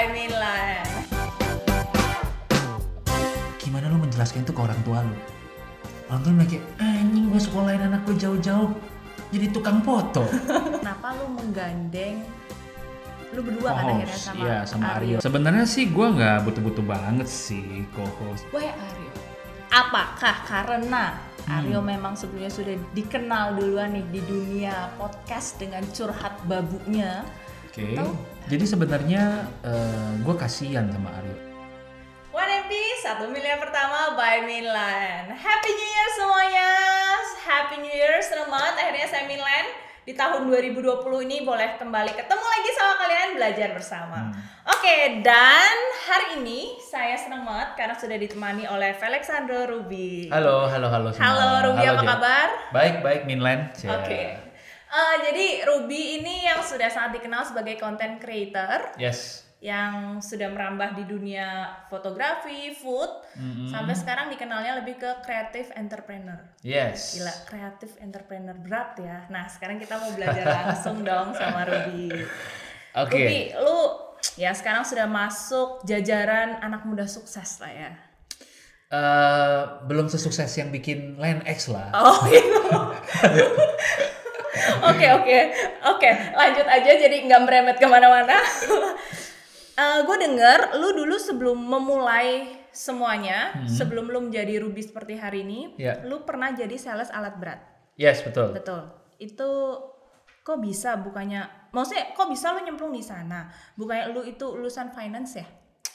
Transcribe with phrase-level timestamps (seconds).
[0.00, 0.80] by Milan.
[3.60, 5.12] Gimana lu menjelaskan itu ke orang tua lu?
[6.08, 8.72] Orang tua kayak, anjing gue sekolahin anak gue jauh-jauh
[9.28, 10.24] jadi tukang foto.
[10.80, 12.24] Kenapa lu menggandeng
[13.30, 15.16] lu berdua kan akhirnya Co-host, sama Iya, sama Aryo.
[15.20, 18.48] Sebenarnya sih gue nggak butuh-butuh banget sih co-host.
[18.56, 19.12] Wah Aryo.
[19.68, 21.60] Apakah karena Hmm.
[21.60, 27.20] Aryo memang sebelumnya sudah dikenal duluan nih di dunia podcast dengan curhat babunya?
[27.68, 27.92] Oke.
[27.92, 28.16] Atau-
[28.48, 29.44] Jadi sebenarnya
[30.22, 31.36] gue kasihan sama Aryo.
[32.30, 35.34] One MP, satu miliar pertama by Milan.
[35.34, 36.70] Happy New Year semuanya.
[37.42, 39.66] Happy New Year, seneng banget akhirnya saya Milan
[40.06, 44.18] di tahun 2020 ini boleh kembali ketemu lagi sama kalian belajar bersama.
[44.66, 50.30] Oke, dan hari ini saya senang banget karena sudah ditemani oleh Alexander Ruby.
[50.30, 51.26] Halo, halo, halo semua.
[51.26, 52.08] Halo Ruby, apa Jen.
[52.08, 52.46] kabar?
[52.70, 53.74] Baik, baik, Minland.
[53.86, 54.49] Oke.
[54.90, 59.46] Eh, jadi Ruby ini yang sudah sangat dikenal sebagai content creator Yes.
[59.60, 61.46] yang sudah merambah di dunia
[61.86, 63.06] fotografi, food,
[63.68, 66.40] sampai sekarang dikenalnya lebih ke creative entrepreneur.
[66.64, 67.14] Yes.
[67.14, 69.28] Gila, creative entrepreneur berat ya.
[69.28, 72.08] Nah, sekarang kita mau belajar langsung dong sama Ruby.
[72.98, 73.20] Oke.
[73.20, 73.78] Ruby, lu
[74.34, 77.90] ya sekarang sudah masuk jajaran anak muda sukses lah ya.
[78.90, 81.94] Eh, belum sesukses yang bikin Line X lah.
[81.94, 82.58] Oh gitu.
[84.90, 85.38] Oke oke
[85.86, 88.34] oke lanjut aja jadi nggak meremet ke mana-mana.
[90.06, 96.04] gue denger lu dulu sebelum memulai semuanya, sebelum lu menjadi Ruby seperti hari ini, Iya.
[96.06, 97.60] lu pernah jadi sales alat berat.
[97.96, 98.52] Yes, betul.
[98.52, 98.92] Betul.
[99.16, 99.50] Itu
[100.40, 103.48] kok bisa bukannya maksudnya kok bisa lu nyemplung di sana?
[103.74, 105.46] Bukannya lu itu lulusan finance ya?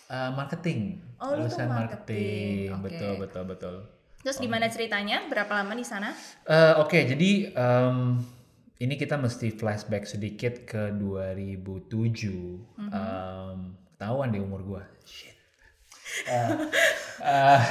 [0.06, 1.02] Eh, marketing.
[1.18, 2.70] Oh, Lulusan marketing.
[2.74, 2.84] Oke.
[2.86, 3.76] Betul, betul, betul.
[4.22, 5.26] Terus gimana ceritanya?
[5.26, 6.14] Berapa lama di sana?
[6.46, 8.22] Eh, Oke, jadi em,
[8.80, 12.60] ini kita mesti flashback sedikit ke 2007.
[12.76, 12.92] Mhm.
[12.92, 13.60] Em,
[13.96, 14.84] ketahuan deh umur gua.
[15.04, 15.36] Shit.
[16.26, 16.54] Eh,
[17.26, 17.62] eh,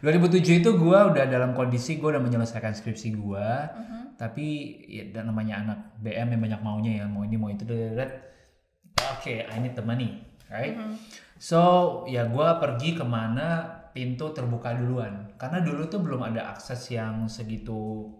[0.02, 3.68] 2007 itu gua udah dalam kondisi gua udah menyelesaikan skripsi gua.
[3.70, 4.16] Mhm.
[4.16, 4.46] Tapi
[4.88, 7.62] ya dan namanya anak BM yang banyak maunya ya, mau ini mau itu.
[9.16, 10.76] Oke, I need the money, right?
[10.76, 10.96] Mhm.
[11.40, 11.60] So
[12.04, 13.64] ya gue pergi ke mana
[13.96, 18.12] pintu terbuka duluan karena dulu tuh belum ada akses yang segitu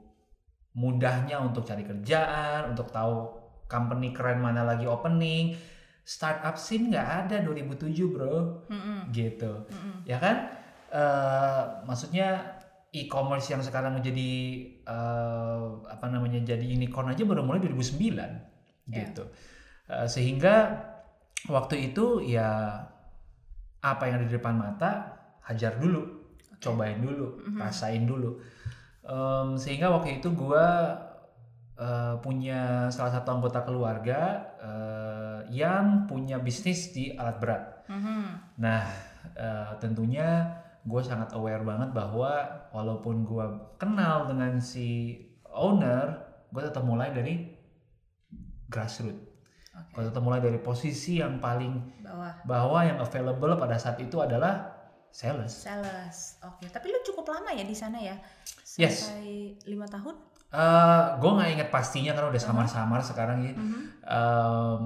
[0.81, 3.37] mudahnya untuk cari kerjaan untuk tahu
[3.69, 5.53] company keren mana lagi opening.
[6.01, 8.65] Startup scene nggak ada 2007 bro.
[8.67, 9.13] Mm-mm.
[9.13, 9.69] gitu.
[9.69, 10.09] Mm-mm.
[10.09, 10.49] ya kan?
[10.91, 12.59] Eh, maksudnya
[12.91, 14.31] e-commerce yang sekarang menjadi
[14.83, 19.25] eh, apa namanya jadi unicorn aja baru mulai 2009 gitu.
[19.87, 20.83] Eh, sehingga
[21.47, 22.81] waktu itu ya
[23.81, 24.91] apa yang ada di depan mata
[25.47, 26.19] hajar dulu.
[26.61, 27.41] Cobain dulu.
[27.57, 28.37] Rasain dulu
[29.01, 30.93] Em, sehingga waktu itu gua
[31.81, 38.23] eh, punya salah satu anggota keluarga eh, yang punya bisnis di alat berat Mhm.
[38.63, 38.87] Nah,
[39.35, 40.47] eh, tentunya
[40.87, 42.31] gue sangat aware banget bahwa
[42.71, 43.47] walaupun gue
[43.77, 45.19] kenal dengan si
[45.51, 46.23] owner,
[46.55, 47.51] gue tetap mulai dari
[48.71, 49.27] grassroots.
[49.75, 49.91] Oke.
[49.99, 52.33] Gue tetap mulai dari posisi yang paling Bawah.
[52.47, 54.80] bawah yang available pada saat itu adalah
[55.11, 55.53] sales.
[55.53, 56.19] Sales.
[56.43, 58.17] Oke, tapi lu cukup lama ya di sana ya?
[58.77, 59.11] Yes.
[59.11, 60.15] Sampai lima tahun?
[60.51, 63.53] Eh, gue nggak inget pastinya karena udah samar-samar sekarang ya.
[63.55, 64.83] Em,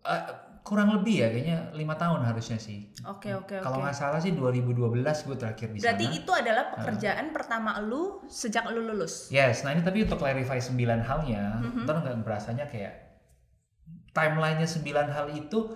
[0.00, 0.24] eh,
[0.60, 2.94] kurang lebih ya kayaknya lima tahun harusnya sih.
[3.02, 3.64] Oke, oke, oke.
[3.64, 6.14] Kalau nggak salah sih 2012 gue terakhir di Berarti sana.
[6.14, 9.30] itu adalah pekerjaan pertama lu sejak lu lulus.
[9.30, 11.82] Yes, nah ini tapi untuk clarify 9 halnya, Mhm.
[11.82, 12.94] ntar nggak berasanya kayak
[14.10, 15.74] timelinenya 9 hal itu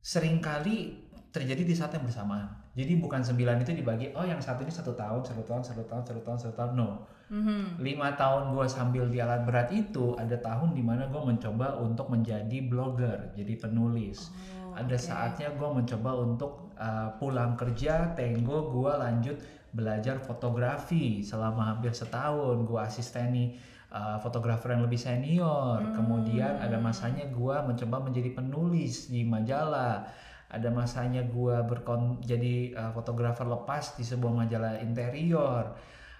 [0.00, 2.57] sering kali terjadi di saat yang bersamaan.
[2.78, 6.02] Jadi bukan 9 itu dibagi, oh yang satu ini satu tahun, satu tahun, satu tahun,
[6.06, 6.90] satu tahun, satu tahun, no.
[7.26, 7.82] Mhm.
[7.82, 12.06] Lima tahun gue sambil di alat berat itu, ada tahun di mana gue mencoba untuk
[12.06, 14.30] menjadi blogger, jadi penulis.
[14.62, 15.04] Oh, Ada oke.
[15.10, 19.36] saatnya gue mencoba untuk uh, pulang kerja, tenggo gue lanjut
[19.74, 22.62] belajar fotografi selama hampir setahun.
[22.62, 23.58] Gue asisteni
[23.92, 25.82] uh, fotografer yang lebih senior.
[25.92, 30.06] Kemudian ada masanya gue mencoba menjadi penulis di majalah.
[30.48, 35.76] Ada masanya gue berkon jadi uh, fotografer lepas di sebuah majalah interior.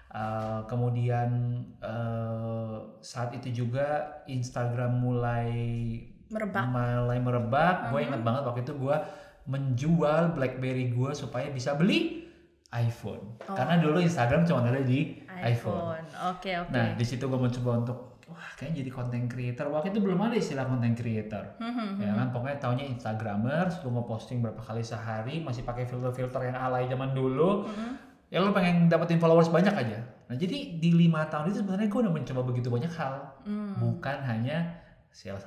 [0.09, 5.53] Uh, kemudian uh, saat itu juga Instagram mulai
[6.29, 6.65] Merebak.
[6.69, 7.89] mulai merebak.
[7.89, 8.97] Gue ingat banget waktu itu gue
[9.49, 12.29] menjual BlackBerry gue supaya bisa beli
[12.69, 13.41] iPhone.
[13.41, 16.05] Karena dulu Instagram cuma ada di iPhone.
[16.05, 16.05] iPhone.
[16.37, 16.69] Oke, oke.
[16.69, 19.65] Nah di situ gue mencoba untuk wah kayaknya jadi content creator.
[19.67, 21.57] Waktu itu belum ada istilah content creator.
[21.57, 21.99] Mhm.
[21.99, 26.85] Ya kan pokoknya taunya Instagramers, lu ngeposting berapa kali sehari, masih pakai filter-filter yang alay
[26.85, 27.65] zaman dulu.
[27.65, 27.91] Mhm.
[28.29, 29.99] Ya lu pengen dapetin followers banyak aja.
[30.29, 33.73] Nah jadi di lima tahun itu sebenarnya gue udah mencoba begitu banyak hal, Hmm.
[33.81, 34.77] bukan hanya
[35.09, 35.41] sales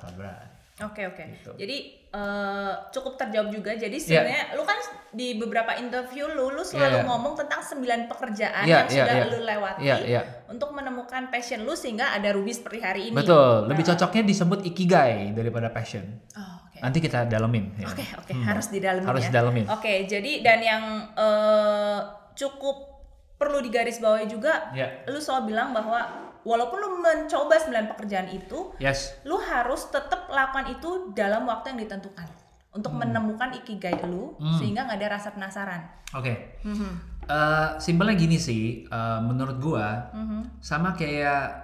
[0.75, 0.89] alat berat.
[0.89, 1.23] Oke oke.
[1.31, 1.51] Gitu.
[1.55, 1.77] Jadi
[2.09, 3.73] eh, cukup terjawab juga.
[3.73, 4.03] Jadi Iya.
[4.03, 4.77] sebenarnya lu kan
[5.09, 7.05] di beberapa interview lu lu selalu Iya, iya.
[7.05, 9.25] ngomong tentang sembilan pekerjaan Iya, yang iya, sudah iya.
[9.27, 10.21] lu lewati Iya, iya.
[10.47, 13.15] untuk menemukan passion lu sehingga ada Ruby seperti hari ini.
[13.15, 13.89] Betul, lebih Nah.
[13.93, 16.05] cocoknya disebut ikigai daripada passion.
[16.33, 16.77] Oh, oke.
[16.79, 17.77] Nanti kita dalemin.
[17.77, 17.85] ya.
[17.87, 18.45] Oke oke Hmm.
[18.45, 19.29] harus didalemin Harus ya.
[19.29, 19.65] didalemin.
[19.69, 20.83] Oke jadi dan yang
[21.13, 21.99] eh,
[22.33, 22.93] cukup
[23.35, 25.03] perlu digarisbawahi juga, Ya.
[25.05, 29.23] lu selalu bilang bahwa walaupun lu mencoba sembilan pekerjaan itu, Yes.
[29.23, 32.27] lu harus tetap lakukan itu dalam waktu yang ditentukan
[32.73, 34.57] untuk menemukan ikigai lu Hmm.
[34.57, 35.81] sehingga nggak ada rasa penasaran.
[36.13, 36.59] Oke.
[36.63, 36.91] Mhm.
[37.23, 40.59] Eh, simpelnya gini sih, eh, menurut gua Mhm.
[40.59, 41.63] sama kayak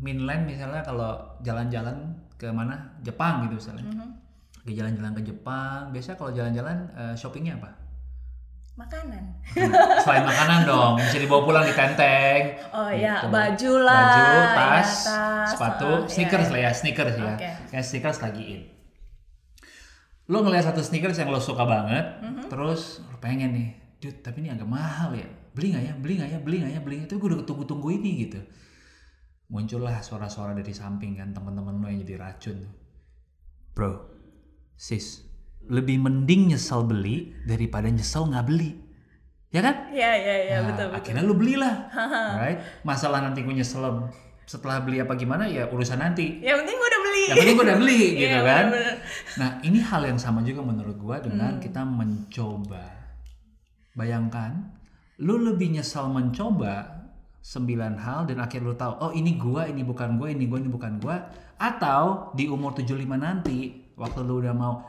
[0.00, 1.94] mainland misalnya kalau jalan-jalan
[2.34, 3.84] ke mana Jepang gitu misalnya.
[3.84, 4.08] Mhm.
[4.64, 7.70] Ke jalan-jalan ke Jepang, biasa kalau jalan-jalan eh, shoppingnya apa?
[8.74, 9.24] Makanan.
[9.54, 10.02] Makanan.
[10.02, 12.58] Selain makanan dong, bisa dibawa pulang di tenteng.
[12.74, 13.30] Oh ya Gitu.
[13.30, 14.02] baju lah.
[14.02, 17.34] Baju, ya, tas, tas, sepatu, oh, sneakers iya, lah ya, sneakers ya.
[17.70, 18.60] Kayak sneakers lagi in.
[20.26, 22.50] Lo ngeliat satu sneakers yang lo suka banget, Mhm.
[22.50, 23.68] terus lo pengen nih,
[24.02, 25.28] dude tapi ini agak mahal ya.
[25.54, 25.94] Beli nggak ya?
[25.94, 26.38] Beli nggak ya?
[26.42, 26.80] Beli nggak ya?
[26.82, 27.08] Beli nggak?
[27.14, 28.40] Tapi gue udah tunggu-tunggu ini gitu.
[29.48, 32.58] Muncullah suara-suara dari samping kan teman-teman lo yang jadi racun.
[33.70, 34.10] Bro,
[34.74, 35.23] sis,
[35.66, 38.76] lebih mending nyesel beli daripada nyesel nggak beli.
[39.48, 39.86] Ya kan?
[39.88, 40.98] Iya iya iya Nah, betul betul.
[40.98, 41.74] Akhirnya lu belilah,
[42.42, 42.58] right?
[42.82, 43.82] Masalah nanti gue nyesel
[44.44, 46.42] setelah beli apa gimana ya urusan nanti.
[46.42, 47.22] Yang penting gua udah beli.
[47.24, 48.64] Yang penting gue udah beli gitu Iya, kan.
[48.68, 48.96] bener-bener.
[49.38, 51.26] Nah ini hal yang sama juga menurut gue Hmm.
[51.30, 52.84] dengan kita mencoba.
[53.94, 54.74] Bayangkan,
[55.22, 57.06] lu lebih nyesal mencoba
[57.38, 60.66] sembilan hal dan akhirnya lu tahu, oh ini gua, ini bukan gua, ini gua, ini
[60.68, 61.16] bukan gua.
[61.54, 64.82] Atau di umur 75 nanti, waktu lu udah mau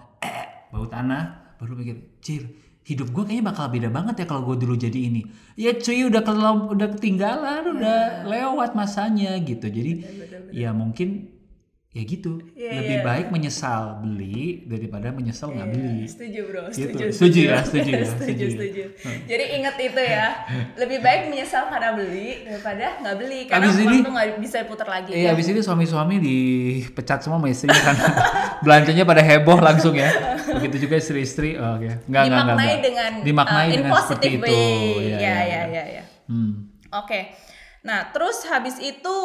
[0.75, 1.23] bau tanah,
[1.55, 2.43] baru mikir, cir,
[2.83, 5.23] hidup gua kayaknya bakal beda banget ya kalau gua dulu jadi ini.
[5.55, 9.65] Ya cuy udah kelam, udah ketinggalan, udah lewat masanya gitu.
[9.65, 10.03] Jadi
[10.51, 11.31] ya mungkin
[11.89, 12.43] ya gitu.
[12.51, 13.07] Iya, Lebih iya.
[13.07, 16.03] baik menyesal beli daripada menyesal nggak beli.
[16.03, 16.91] Setuju bro, Gitu.
[16.91, 17.03] setuju.
[17.09, 18.51] Setuju ya, setuju ya, setuju, setuju ya.
[18.51, 18.83] setuju.
[19.25, 20.27] Jadi inget itu ya,
[20.75, 24.57] lebih baik menyesal karena beli daripada nggak beli karena Abis uang ini- tuh nggak bisa
[24.67, 25.11] putar lagi.
[25.15, 28.05] Iya, habis ini suami-suami dipecat semua sama istrinya karena
[28.67, 30.11] belanjanya pada heboh langsung ya.
[30.55, 31.49] Begitu juga istri-istri.
[31.59, 32.25] Oh, Oke, enggak enggak enggak.
[32.31, 32.83] Dimaknai enggak.
[32.83, 34.43] dengan dimaknai uh, dengan seperti positive itu.
[34.43, 34.87] way.
[34.95, 36.03] Iya, Ya, iya, ya, ya, ya.
[36.31, 36.51] Hmm.
[36.91, 37.19] Oke.
[37.85, 39.15] Nah, terus habis itu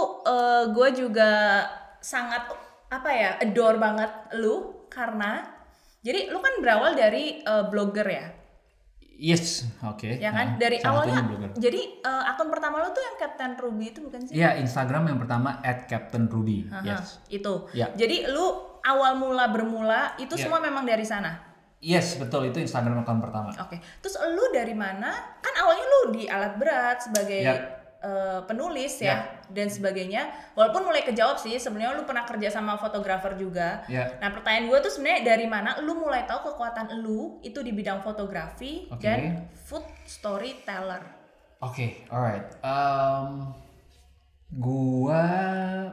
[0.69, 1.65] gue juga
[2.05, 2.45] sangat
[2.91, 5.61] apa ya, adore banget lu karena
[6.01, 8.27] jadi lu kan berawal dari eh, blogger ya.
[9.21, 10.17] Yes, oke.
[10.17, 10.57] Ya kan?
[10.57, 11.21] Nah, Dari awalnya
[11.61, 14.33] jadi eh, akun pertama lu tuh yang Captain Ruby itu bukan sih?
[14.33, 16.73] Iya, Instagram yang pertama @captainruby.
[16.81, 17.21] Yes.
[17.29, 17.69] Itu.
[17.77, 17.93] Ya.
[17.93, 20.47] Jadi lu awal mula bermula itu Ya.
[20.47, 21.37] semua memang dari sana.
[21.81, 23.49] Yes, betul itu Instagram account pertama.
[23.57, 23.81] Oke.
[24.01, 25.17] Terus lu dari mana?
[25.41, 27.57] Kan awalnya lu di alat berat sebagai Ya.
[28.01, 30.29] eh, penulis ya dan sebagainya.
[30.53, 33.85] Walaupun mulai kejawab sih sebenarnya lu pernah kerja sama fotografer juga.
[33.89, 34.09] Ya.
[34.21, 38.01] Nah, pertanyaan gue tuh sebenarnya dari mana lu mulai tahu kekuatan lu itu di bidang
[38.01, 39.05] fotografi Oke.
[39.05, 39.21] dan
[39.53, 41.01] food storyteller.
[41.61, 42.45] Oke, alright.
[42.65, 43.53] Um,
[44.51, 45.23] gua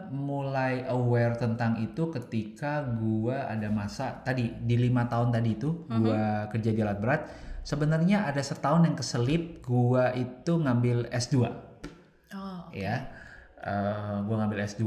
[0.09, 6.49] mulai aware tentang itu ketika gua ada masa tadi di lima tahun tadi itu gua
[6.49, 7.21] kerja di alat berat.
[7.61, 11.35] Sebenarnya ada setahun yang keselip gua itu ngambil S2
[12.27, 12.59] Oh.
[12.75, 13.07] ya.
[13.57, 14.83] Eh, gua ngambil S2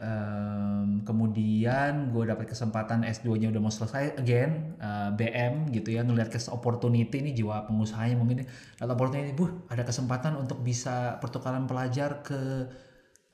[0.00, 6.28] em, kemudian gue dapat kesempatan S2-nya udah mau selesai again eh, BM gitu ya ngelihat
[6.32, 12.20] kes opportunity ini jiwa pengusahanya mungkin lihat opportunity bu ada kesempatan untuk bisa pertukaran pelajar
[12.20, 12.68] ke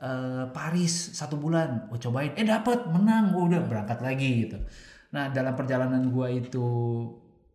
[0.03, 1.91] eh, Paris satu bulan.
[1.91, 3.35] Gue cobain eh dapat menang.
[3.35, 4.59] Gue udah berangkat lagi gitu.
[5.15, 6.67] Nah dalam perjalanan gue itu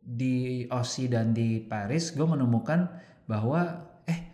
[0.08, 2.88] di Aussie dan di Paris gue menemukan
[3.28, 4.32] bahwa eh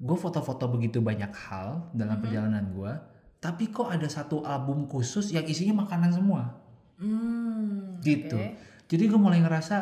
[0.00, 3.13] gue foto-foto begitu banyak hal dalam perjalanan gue
[3.44, 6.64] tapi kok ada satu album khusus yang isinya makanan semua
[6.96, 8.56] Hmm, gitu oke.
[8.86, 9.76] jadi gue mulai ngerasa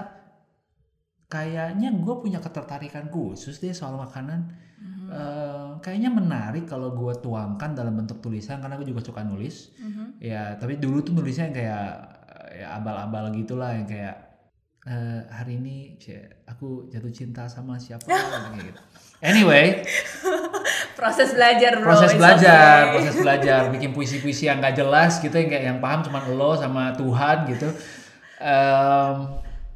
[1.28, 4.50] kayaknya gue punya ketertarikan khusus deh soal makanan
[4.82, 5.06] Mhm.
[5.12, 10.18] Eh, kayaknya menarik kalau gue tuangkan dalam bentuk tulisan karena gue juga suka nulis Mhm.
[10.18, 11.86] ya tapi dulu tuh nulisnya yang kayak
[12.52, 14.16] ya abal-abal gitulah yang kayak
[14.82, 15.94] eh, hari ini
[16.44, 18.80] aku jatuh cinta sama siapa kayak gitu
[19.22, 19.80] anyway
[20.98, 21.88] Proses belajar bro.
[21.88, 22.92] proses belajar okay.
[22.94, 26.92] proses belajar bikin puisi-puisi yang gak jelas gitu yang kayak yang paham cuma lo sama
[26.92, 27.70] Tuhan gitu
[28.38, 29.16] Em,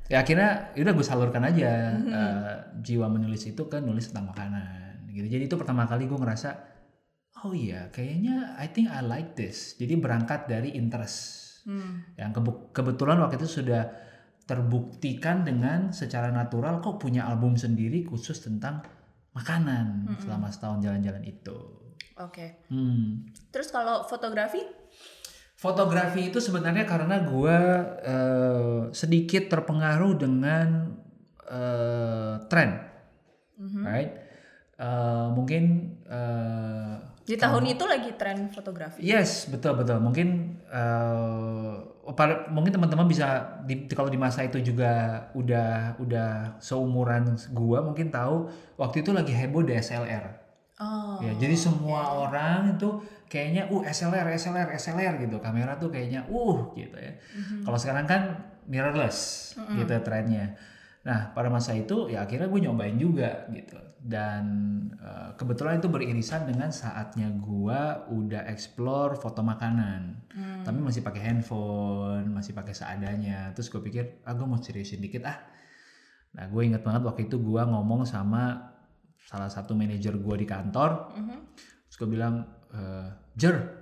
[0.07, 2.11] ya akhirnya udah gue salurkan aja Mm-hmm.
[2.11, 6.51] eh, jiwa menulis itu ke nulis tentang makanan gitu jadi itu pertama kali gue ngerasa
[7.41, 12.07] oh iya kayaknya I think I like this jadi berangkat dari interest Hmm.
[12.15, 13.91] yang kebe- kebetulan waktu itu sudah
[14.47, 18.87] terbuktikan dengan secara natural kok punya album sendiri khusus tentang
[19.37, 21.59] makanan selama setahun jalan-jalan itu.
[22.17, 22.65] Oke.
[22.73, 23.29] Hmm.
[23.53, 24.65] Terus kalau fotografi?
[25.53, 27.59] Fotografi itu sebenarnya karena gua
[28.01, 30.97] eh, sedikit terpengaruh dengan
[31.45, 32.71] eh, tren,
[33.57, 33.83] Mhm.
[33.85, 34.13] right?
[34.77, 35.65] Eh, mungkin
[36.05, 36.95] eh,
[37.27, 39.01] Di tahun itu lagi tren fotografi.
[39.01, 39.99] Yes, betul betul.
[39.99, 40.29] Mungkin
[40.67, 41.75] eh,
[42.15, 48.15] pada- mungkin teman-teman bisa di, kalau di masa itu juga udah udah seumuran gua mungkin
[48.15, 48.47] tahu
[48.79, 50.25] waktu itu lagi heboh DSLR.
[50.77, 51.19] Oh.
[51.25, 53.01] Ya, jadi semua orang itu
[53.33, 55.41] kayaknya uh SLR SLR SLR gitu.
[55.41, 57.17] Kamera tuh kayaknya uh gitu ya.
[57.33, 57.65] Mhm.
[57.65, 58.23] Kalau sekarang kan
[58.69, 60.53] mirrorless gitu trennya.
[61.07, 63.79] Nah pada masa itu ya akhirnya gue nyobain juga gitu.
[64.03, 64.45] Dan
[64.99, 70.03] eh, kebetulan itu beririsan dengan saatnya gue udah explore foto makanan.
[70.35, 70.63] Hmm.
[70.67, 73.55] Tapi masih pakai handphone, masih pakai seadanya.
[73.55, 75.39] Terus gue pikir, ah gue mau seriusin dikit ah.
[76.35, 78.75] Nah gue inget banget waktu itu gue ngomong sama
[79.27, 81.15] salah satu manajer gue di kantor.
[81.15, 81.39] Mhm.
[81.87, 82.35] Terus gue bilang,
[82.75, 83.09] eh,
[83.39, 83.76] Jer,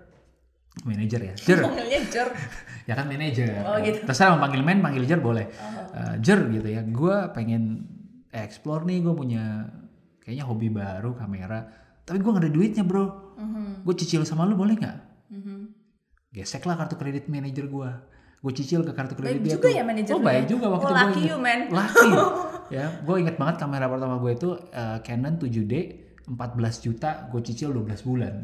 [0.82, 1.58] manajer ya, Jer.
[1.66, 2.28] Panggilnya Jer.
[2.90, 3.48] ya kan manajer.
[3.62, 3.98] Oh, gitu.
[4.02, 5.46] Terserah mau panggil man, panggil Jer boleh.
[5.54, 5.94] Oh.
[5.94, 7.86] Eh, Jer gitu ya, gue pengen
[8.34, 9.70] explore nih, gue punya
[10.18, 11.62] kayaknya hobi baru kamera.
[12.02, 13.36] Tapi gue gak ada duitnya bro.
[13.38, 13.86] Mhm.
[13.86, 14.98] Gue cicil sama lu boleh nggak?
[15.30, 15.56] Mhm.
[16.34, 17.90] Gesek lah kartu kredit manajer gue.
[18.44, 19.72] Gue cicil ke kartu kredit Baik dia juga tuh.
[19.72, 20.50] ya manajer Oh baik ya?
[20.50, 21.60] juga waktu Oh, itu gue lucky you, man.
[21.70, 22.10] Laki.
[22.76, 25.74] ya, gue inget banget kamera pertama gue itu eh, Canon 7D
[26.28, 28.34] 14 juta, gue cicil 12 bulan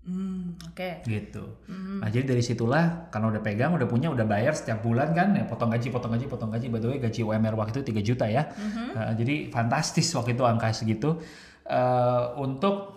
[0.00, 1.04] Hmm, oke.
[1.04, 1.60] gitu.
[1.68, 2.00] Mhm.
[2.00, 5.44] Nah jadi dari situlah karena udah pegang, udah punya, udah bayar setiap bulan kan ya
[5.44, 6.66] potong gaji, potong gaji, potong gaji.
[6.72, 8.48] By the way gaji UMR waktu itu 3 juta ya.
[8.48, 8.86] Mhm.
[8.96, 11.20] Nah, jadi fantastis waktu itu angka segitu
[11.68, 12.96] eh, untuk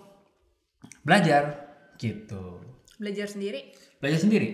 [1.04, 1.68] belajar
[2.00, 2.64] gitu.
[2.98, 3.76] Belajar sendiri.
[4.00, 4.50] Belajar sendiri.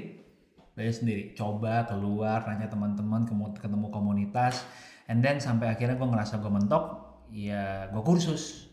[0.73, 1.23] Belajar sendiri.
[1.37, 3.27] Coba keluar, nanya teman-teman,
[3.57, 4.65] ketemu komunitas,
[5.05, 6.83] and then sampai akhirnya gue ngerasa gue mentok,
[7.29, 8.68] ya gue kursus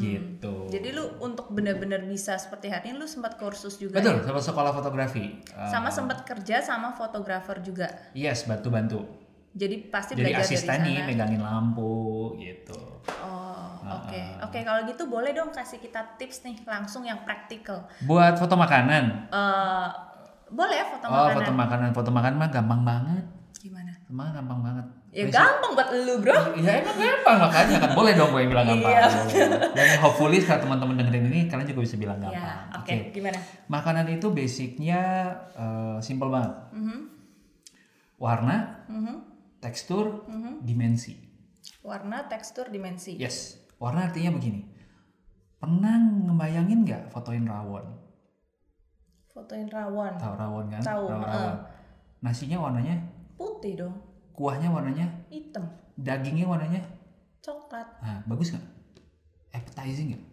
[0.00, 0.66] gitu.
[0.66, 0.72] Hmm.
[0.72, 4.32] Jadi lu untuk benar-benar bisa seperti hari ini lu sempat kursus juga Betul, ya?
[4.32, 5.24] sama sekolah fotografi.
[5.44, 7.88] Eh, Sama sempat kerja sama fotografer juga.
[8.16, 9.04] Yes, bantu-bantu.
[9.56, 11.08] Jadi pasti Jadi belajar asisten dari nih, sana.
[11.08, 12.76] megangin lampu gitu.
[13.24, 14.22] Oh, oke.
[14.44, 17.88] Oke, kalau gitu boleh dong kasih kita tips nih langsung yang praktikal.
[18.04, 19.32] Buat foto makanan.
[19.32, 19.88] Eh
[20.46, 21.34] boleh ya foto oh, makanan.
[21.40, 21.88] foto makanan.
[21.96, 23.24] Foto makanan mah gampang banget.
[23.56, 23.92] Gimana?
[24.06, 24.86] Emang gampang banget.
[25.16, 26.36] Ya Prinsip- gampang buat lu, Bro.
[26.60, 28.92] Ya emang gampang makanya kan boleh dong gue yang bilang gampang.
[28.92, 29.04] Iya.
[29.72, 32.36] Dan hopefully setelah teman-teman dengerin ini kalian juga bisa bilang gampang.
[32.36, 32.94] Ya, oke.
[33.10, 33.38] Gimana?
[33.66, 35.00] Makanan itu basicnya
[35.54, 36.52] eh, simple banget.
[36.70, 36.98] Mhm.
[38.16, 39.14] Warna, Mhm.
[39.58, 40.60] tekstur, Mhm.
[40.62, 41.16] dimensi.
[41.80, 43.16] Warna, tekstur, dimensi.
[43.16, 43.56] Yes.
[43.76, 44.68] Warna artinya begini.
[45.56, 45.96] Pernah
[46.26, 47.84] ngebayangin nggak fotoin rawon?
[49.28, 50.12] Fotoin rawon.
[50.14, 50.80] Tahu rawon kan?
[50.80, 51.24] Tahu, rawon.
[51.24, 51.54] heeh.
[52.18, 52.96] Nasinya warnanya,
[53.34, 53.96] Putih dong.
[54.36, 55.64] Kuahnya warnanya, Hitam.
[55.96, 56.84] dagingnya warnanya,
[57.40, 57.88] Coklat.
[58.04, 58.66] nah, bagus nggak?
[59.56, 60.24] Appetizing nggak?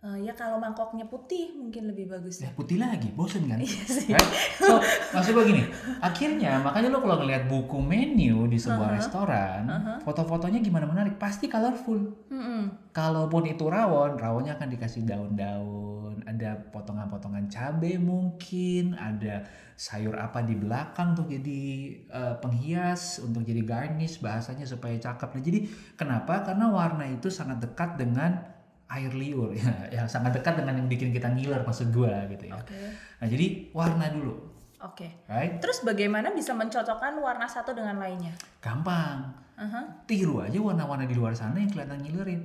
[0.00, 2.56] Eh, ya kalau mangkoknya putih mungkin lebih bagus Ya ya.
[2.56, 3.60] putih lagi, bosen kan?
[3.64, 4.08] Iya sih.
[4.08, 4.32] Right?
[4.56, 4.80] So,
[5.12, 5.62] maksud gue gini,
[6.00, 8.96] akhirnya makanya lo kalau ngeliat buku menu di sebuah Uh-huh.
[8.96, 10.00] restoran, Uh-huh.
[10.00, 12.16] foto-fotonya gimana menarik, pasti colorful.
[12.32, 12.90] Mm-mm.
[12.90, 19.44] Kalaupun itu rawon, rawonnya akan dikasih daun-daun, ada potongan-potongan cabai mungkin, ada
[19.76, 21.60] sayur apa di belakang untuk jadi
[22.08, 25.28] eh, penghias, untuk jadi garnish bahasanya supaya cakep.
[25.28, 25.60] Nah, jadi
[25.92, 26.40] kenapa?
[26.40, 28.59] Karena warna itu sangat dekat dengan
[28.90, 32.58] air liur ya, ya sangat dekat dengan yang bikin kita ngiler maksud gua gitu ya.
[32.58, 32.74] Oke.
[33.22, 34.34] Nah, jadi warna dulu,
[34.82, 35.26] Oke.
[35.30, 35.62] right?
[35.62, 38.34] Terus bagaimana bisa mencocokkan warna satu dengan lainnya?
[38.58, 39.30] Gampang.
[39.60, 40.08] Aha.
[40.08, 42.42] Tiru aja warna-warna di luar sana yang kelihatan ngilerin.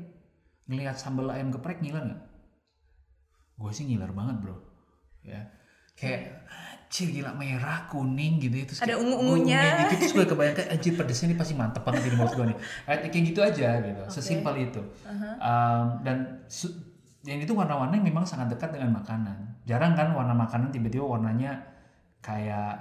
[0.67, 2.21] Ngelihat sambal ayam geprek ngiler nggak?
[3.55, 4.57] Gue sih ngiler banget bro.
[5.25, 5.41] Ya,
[5.97, 6.45] kayak
[6.85, 9.57] anjir gila merah kuning gitu ya terus Ada ungu-ungunya.
[9.57, 12.57] ungunya dikit terus gue kebayangkan anjir pedesnya ini pasti mantep banget di mulut gue nih.
[12.85, 14.81] Kayak kayak gitu aja gitu sesimpel itu.
[15.03, 15.29] Aha.
[15.41, 16.17] Um, dan
[17.25, 19.65] yang itu warna-warna yang memang sangat dekat dengan makanan.
[19.65, 21.57] Jarang kan warna makanan tiba-tiba warnanya
[22.21, 22.77] kayak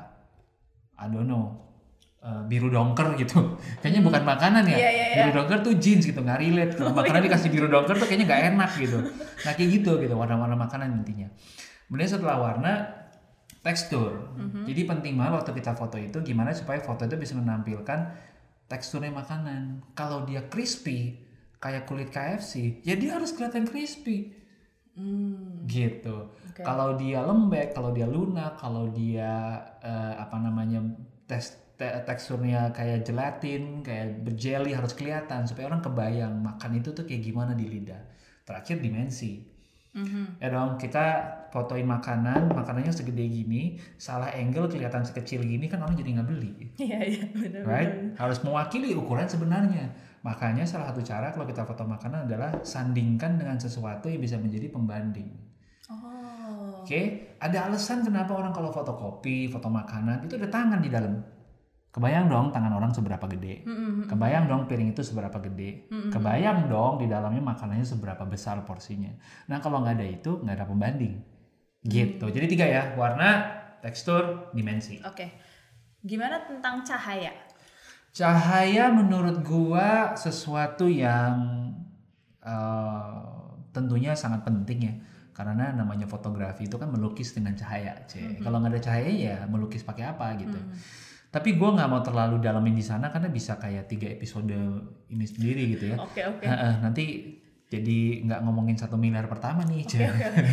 [0.94, 1.64] I don't know
[2.25, 3.40] uh, biru dongker gitu.
[3.80, 4.76] Kayaknya bukan makanan ya.
[4.76, 5.16] Iya, iya, iya.
[5.26, 6.73] biru dongker tuh jeans gitu nggak relate.
[6.76, 8.99] Kalau makanan dikasih biru dongker tuh kayaknya nggak enak gitu.
[9.44, 11.28] Nah kayak gitu gitu warna-warna makanan intinya.
[11.88, 13.03] Kemudian setelah warna
[13.64, 14.68] tekstur Mhm.
[14.68, 18.12] jadi penting banget waktu kita foto itu gimana supaya foto itu bisa menampilkan
[18.64, 21.16] teksturnya makanan kalau dia crispy
[21.56, 24.37] kayak kulit KFC ya dia harus kelihatan crispy
[24.94, 25.66] Hmm.
[25.66, 26.62] gitu Oke.
[26.62, 30.87] kalau dia lembek kalau dia lunak kalau dia eh, apa namanya
[31.25, 37.02] tes te- teksturnya kayak gelatin kayak berjeli harus kelihatan supaya orang kebayang makan itu tuh
[37.02, 37.99] kayak gimana di lidah
[38.44, 39.42] terakhir dimensi
[39.90, 40.38] Mhm.
[40.38, 41.06] ya dong kita
[41.54, 46.75] fotoin makanan makanannya segede gini salah angle kelihatan sekecil gini kan orang jadi nggak beli
[46.75, 47.62] Iya iya benar.
[47.62, 49.94] right harus mewakili ukuran sebenarnya
[50.26, 54.75] makanya salah satu cara kalau kita foto makanan adalah sandingkan dengan sesuatu yang bisa menjadi
[54.75, 55.30] pembanding
[55.84, 56.80] Oh.
[56.80, 61.20] Oke, ada alasan kenapa orang kalau fotokopi, foto makanan itu ada tangan di dalam.
[61.92, 63.68] Kebayang dong tangan orang seberapa gede.
[64.08, 65.87] Kebayang dong piring itu seberapa gede.
[66.08, 69.12] Kebayang dong di dalamnya makanannya seberapa besar porsinya.
[69.46, 71.14] Nah kalau nggak ada itu nggak ada pembanding.
[71.85, 72.25] Gitu.
[72.33, 73.45] Jadi tiga ya, warna,
[73.85, 75.05] tekstur, dimensi.
[75.05, 75.29] Oke.
[76.00, 77.33] Gimana tentang cahaya?
[78.14, 81.37] Cahaya menurut gua sesuatu yang
[82.41, 83.21] eh,
[83.76, 84.95] tentunya sangat penting ya.
[85.35, 88.38] Karena namanya fotografi itu kan melukis dengan cahaya, C.
[88.38, 90.57] Kalau nggak ada cahaya ya melukis pakai apa gitu.
[91.35, 94.55] Tapi gua nggak mau terlalu dalamin di sana karena bisa kayak tiga episode
[95.11, 95.97] ini sendiri gitu ya.
[95.99, 96.47] Oke oke.
[96.47, 97.05] Heeh, nanti
[97.64, 99.83] jadi nggak ngomongin satu miliar pertama nih.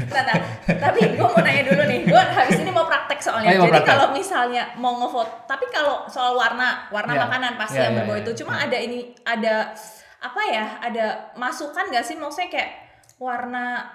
[0.10, 3.52] Nah, nah, tapi gue mau nanya dulu nih, gue habis ini mau praktek soalnya.
[3.52, 3.90] Ayo, Jadi praktek.
[3.92, 7.20] kalau misalnya mau ngefoto, tapi kalau soal warna, warna Ya.
[7.22, 8.22] makanan pasti Ya, yang ya, berbau ya.
[8.24, 8.32] itu.
[8.42, 8.60] Cuma Ya.
[8.66, 9.56] ada ini, ada
[10.20, 10.66] apa ya?
[10.80, 12.16] Ada masukan gak sih?
[12.16, 12.72] Maksudnya kayak
[13.18, 13.86] warna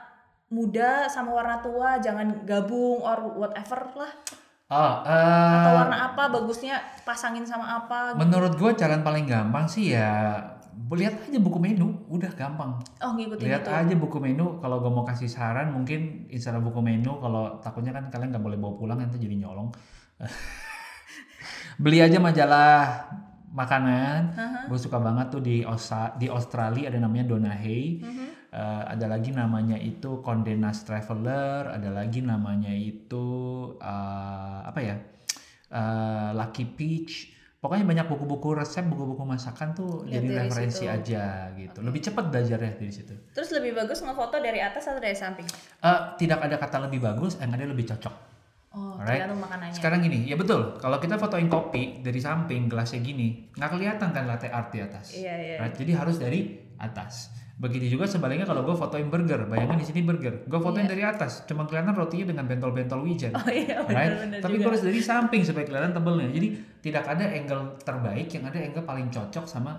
[0.47, 4.13] muda sama warna tua jangan gabung or whatever lah.
[4.67, 8.11] Oh, Atau eh, warna apa bagusnya pasangin sama apa?
[8.11, 8.19] gitu.
[8.19, 10.43] menurut gua jalan paling gampang sih ya
[10.77, 12.79] lihat aja buku menu, udah gampang.
[13.01, 13.73] Oh ngikutin Lihat itu.
[13.73, 14.61] aja buku menu.
[14.61, 17.17] Kalau gue mau kasih saran, mungkin Instagram buku menu.
[17.19, 19.73] Kalau takutnya kan kalian nggak boleh bawa pulang, nanti jadi nyolong.
[21.83, 23.09] Beli aja majalah
[23.53, 24.21] makanan.
[24.37, 24.61] Aha.
[24.69, 28.05] Gue suka banget tuh di Osa, di Australia ada namanya Donahue.
[28.05, 28.27] Mhm.
[28.53, 31.73] Eh, ada lagi namanya itu Condé Nast Traveler.
[31.73, 33.27] Ada lagi namanya itu
[33.81, 34.97] eh, apa ya?
[35.73, 37.36] Eh, Lucky Peach.
[37.57, 40.93] Pokoknya banyak buku-buku resep, buku-buku masakan tuh Lihat jadi referensi situ.
[40.93, 41.79] aja gitu.
[41.81, 43.15] Lebih cepat belajarnya dari situ.
[43.33, 45.49] Terus lebih bagus ngefoto dari atas atau dari samping?
[45.81, 48.15] Eh, tidak ada kata lebih bagus, yang ada lebih cocok.
[48.77, 49.73] Oh, tergantung makanannya.
[49.73, 50.77] Sekarang gini, ya betul.
[50.77, 55.17] Kalau kita fotoin kopi dari samping gelasnya gini, nggak kelihatan kan latte art di atas.
[55.17, 55.57] Iya, iya.
[55.65, 55.73] Right?
[55.81, 57.33] Jadi harus dari atas.
[57.57, 60.93] Begitu juga sebaliknya kalau gue fotoin burger, bayangkan di sini burger, gue fotoin Iya.
[60.93, 63.33] dari atas, cuma kelihatan rotinya dengan bentol-bentol wijen.
[63.33, 64.13] Oh iya, Right?
[64.13, 66.29] benar-benar Tapi gue harus dari samping supaya kelihatan tebelnya.
[66.29, 66.49] Jadi
[66.81, 69.73] tidak ada angle terbaik, yang ada angle paling cocok sama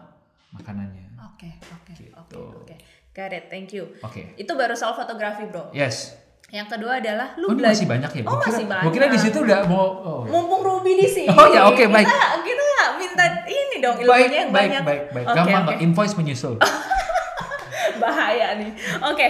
[0.51, 1.05] makanannya.
[1.27, 2.09] Oke, oke, Gitu.
[2.11, 2.75] oke, oke.
[3.11, 3.85] Got it, thank you.
[3.99, 4.33] Oke.
[4.33, 5.69] Itu baru soal fotografi, bro.
[5.69, 6.17] Yes.
[6.47, 7.77] Yang kedua adalah Oh, lu belajar.
[7.77, 8.23] masih banyak ya?
[8.23, 9.21] Oh, Gua kira, masih gua kira di banyak.
[9.21, 9.85] situ udah mau.
[9.99, 10.31] Oh, ya.
[10.31, 11.29] Mumpung Ruby di sini.
[11.29, 12.07] Oh, ya, oke, baik.
[12.07, 12.65] Kita, kita
[12.97, 14.81] minta ini dong baik, ilmunya yang baik, banyak.
[14.81, 15.25] baik, baik.
[15.25, 15.69] Oke, Gampang oke.
[15.69, 16.55] kok, invoice menyusul.
[17.99, 18.71] Bahaya nih.
[19.03, 19.27] Oke.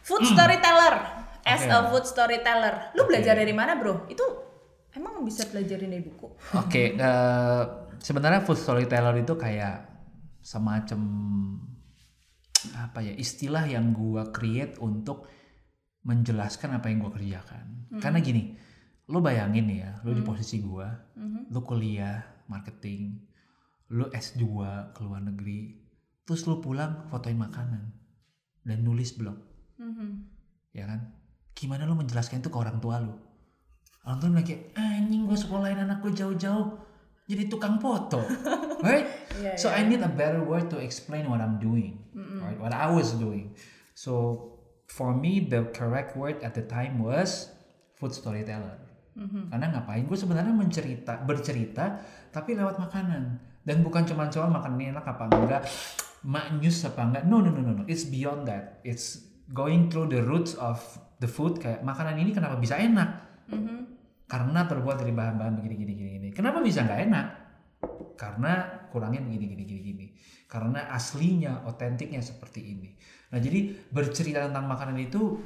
[0.00, 0.94] Food storyteller.
[1.40, 1.72] As Oke.
[1.72, 2.92] a food storyteller.
[2.96, 3.40] Lu belajar Oke.
[3.44, 4.04] dari mana, bro?
[4.06, 4.22] Itu
[4.92, 6.28] emang bisa pelajarin dari buku?
[6.56, 7.62] Oke, eh,
[7.96, 9.88] sebenarnya food storyteller itu kayak
[10.40, 11.00] semacam
[12.76, 15.24] apa ya istilah yang gua create untuk
[16.04, 17.88] menjelaskan apa yang gua kerjakan.
[18.00, 18.52] Karena gini,
[19.08, 21.48] lu bayangin ya, lu di posisi gua, Mhm.
[21.50, 23.16] lu kuliah marketing,
[23.90, 24.44] lu S2
[24.92, 25.79] ke luar negeri,
[26.24, 27.92] terus lu pulang fotoin makanan.
[28.60, 29.36] Dan nulis blog.
[29.80, 30.28] Mhm.
[30.70, 31.00] ya kan?
[31.56, 33.16] Gimana lu menjelaskan itu ke orang tua lu?
[34.06, 36.78] Orang tua bilang kayak anjing gue sekolahin anak gue jauh-jauh.
[37.26, 38.20] Jadi tukang foto.
[38.80, 39.04] Right?
[39.36, 39.84] Iya, so iya.
[39.84, 42.58] I need a better word to explain what I'm doing right?
[42.58, 43.54] What I was doing.
[43.94, 44.42] So
[44.90, 47.52] for me the correct word at the time was
[47.94, 48.80] food storyteller.
[49.10, 49.50] Mhm.
[49.50, 50.06] karena ngapain?
[50.06, 51.98] Gue sebenarnya mencerita bercerita
[52.30, 53.42] tapi lewat makanan.
[53.60, 55.62] Dan bukan cuma soal makan ini enak apa enggak
[56.26, 57.24] maknyus apa enggak?
[57.28, 57.84] No no no no no.
[57.88, 58.84] It's beyond that.
[58.84, 60.80] It's going through the roots of
[61.18, 61.58] the food.
[61.58, 63.30] Kayak makanan ini kenapa bisa enak?
[63.50, 63.90] Mhm.
[64.30, 66.28] karena terbuat dari bahan-bahan begini gini gini gini.
[66.30, 67.26] Kenapa bisa nggak enak?
[68.14, 68.62] Karena
[68.94, 70.06] kurangnya begini gini gini gini.
[70.46, 72.94] Karena aslinya otentiknya seperti ini.
[73.34, 75.42] Nah jadi bercerita tentang makanan itu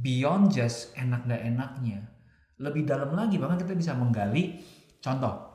[0.00, 2.08] beyond just enak nggak enaknya.
[2.56, 4.64] Lebih dalam lagi bahkan kita bisa menggali
[5.04, 5.52] contoh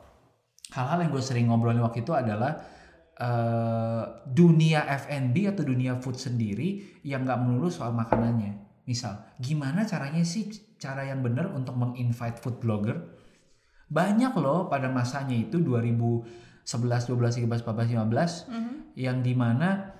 [0.70, 2.62] hal-hal yang gue sering ngobrolin waktu itu adalah
[3.18, 8.54] eh, dunia F&B atau dunia food sendiri yang nggak melulu soal makanannya
[8.86, 12.96] misal gimana caranya sih cara yang benar untuk menginvite food blogger
[13.88, 16.64] banyak loh pada masanya itu 2011,
[17.08, 17.08] 12,
[17.40, 18.74] 13, 14, 15 Mhm.
[18.94, 19.94] yang di mana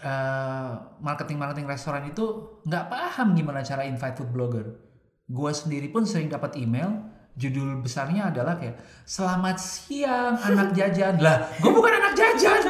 [0.00, 0.72] eh,
[1.02, 2.22] marketing-marketing restoran itu
[2.62, 4.78] nggak paham gimana cara invite food blogger.
[5.26, 11.18] Gua sendiri pun sering dapat email judul besarnya adalah kayak selamat siang anak jajan.
[11.22, 12.62] Lah gue bukan anak jajan.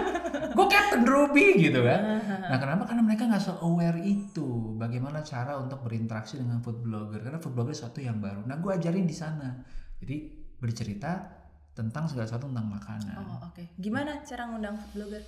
[0.53, 2.21] Gue Captain Ruby gitu kan.
[2.51, 2.85] Nah kenapa?
[2.85, 7.21] Karena mereka nggak so aware itu bagaimana cara untuk berinteraksi dengan food blogger.
[7.23, 8.45] Karena food blogger sesuatu yang baru.
[8.45, 9.61] Nah gue ajarin di sana.
[10.01, 10.17] Jadi
[10.61, 11.41] bercerita
[11.73, 13.17] tentang segala sesuatu tentang makanan.
[13.25, 13.63] Oh, oke.
[13.81, 15.23] Gimana cara ngundang food blogger?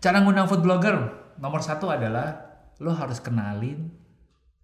[0.00, 0.96] Cara ngundang food blogger
[1.36, 2.48] nomor satu adalah
[2.80, 3.92] lo harus kenalin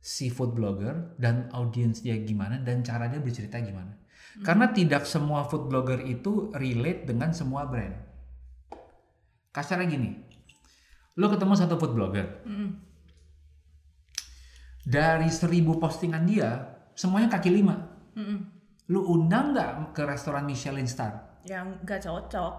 [0.01, 4.06] si food blogger dan audiens dia gimana dan cara dia bercerita gimana.
[4.41, 7.97] Karena tidak semua food blogger itu relate dengan semua brand.
[9.49, 10.13] Kasarnya gini,
[11.15, 12.69] lo ketemu satu food blogger Mhm.
[14.85, 16.51] dari seribu postingan dia
[16.93, 17.75] semuanya kaki lima.
[18.15, 18.39] Mm-mm.
[18.87, 21.43] Lu undang nggak ke restoran Michelin star?
[21.43, 22.55] Yang nggak cocok.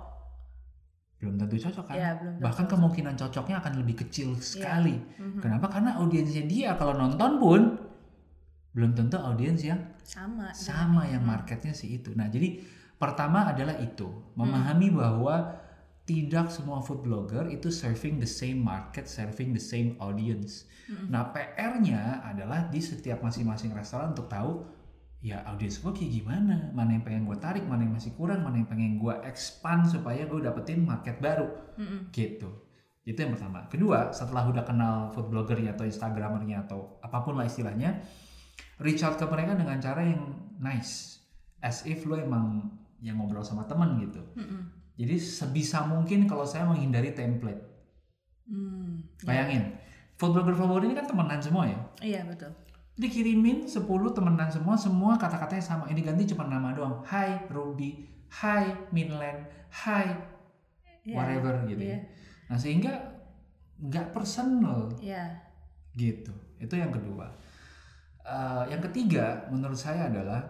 [1.18, 1.96] Belum tentu cocok kan?
[1.96, 2.74] Ya, belum tentu Bahkan cocok.
[2.78, 4.98] kemungkinan cocoknya akan lebih kecil sekali.
[5.18, 5.40] Mhm.
[5.42, 5.66] Kenapa?
[5.68, 7.62] Karena audiensnya dia kalau nonton pun
[8.78, 10.54] belum tentu audiens yang Sama.
[10.54, 11.34] sama yang Hmm.
[11.34, 12.14] marketnya sih itu.
[12.14, 12.62] Nah, jadi
[13.02, 14.06] pertama adalah itu,
[14.38, 15.58] memahami bahwa
[16.06, 20.70] tidak semua food blogger itu serving the same market, serving the same audience.
[20.88, 21.12] Mm-mm.
[21.12, 24.64] Nah, PR-nya adalah di setiap masing-masing restoran untuk tahu
[25.20, 28.62] ya audiens gue kayak gimana, mana yang pengen gue tarik, mana yang masih kurang, mana
[28.62, 32.14] yang pengen gue expand supaya gue dapetin market baru Mm-mm.
[32.14, 32.48] gitu.
[33.04, 33.68] Itu yang pertama.
[33.68, 38.00] Kedua, setelah udah kenal food bloggernya atau instagramernya atau apa pun lah istilahnya,
[38.78, 40.22] reach out ke mereka dengan cara yang
[40.58, 41.22] nice,
[41.62, 42.70] as if lo emang
[43.02, 44.22] yang ngobrol sama temen gitu.
[44.38, 44.62] Mm-mm.
[44.98, 47.62] Jadi sebisa mungkin kalau saya menghindari template.
[48.50, 49.06] Hmm.
[49.22, 49.78] Bayangin,
[50.18, 51.80] food blogger food blogger ini kan temenan semua ya.
[52.02, 52.50] Iya betul.
[52.98, 53.86] Dikirimin 10
[54.18, 55.86] temenan semua, semua kata-katanya sama.
[55.86, 57.06] Ini ganti cuma nama doang.
[57.06, 60.18] Hai Ruby, Hai Minland, Hai
[61.06, 61.14] Iya.
[61.14, 61.78] whatever gitu.
[61.80, 61.94] Iya.
[61.94, 62.00] ya.
[62.50, 62.94] Nah sehingga
[63.78, 65.46] nggak personal Iya.
[65.94, 66.34] gitu.
[66.58, 67.30] Itu yang kedua.
[68.28, 70.44] Eh, yang ketiga menurut saya adalah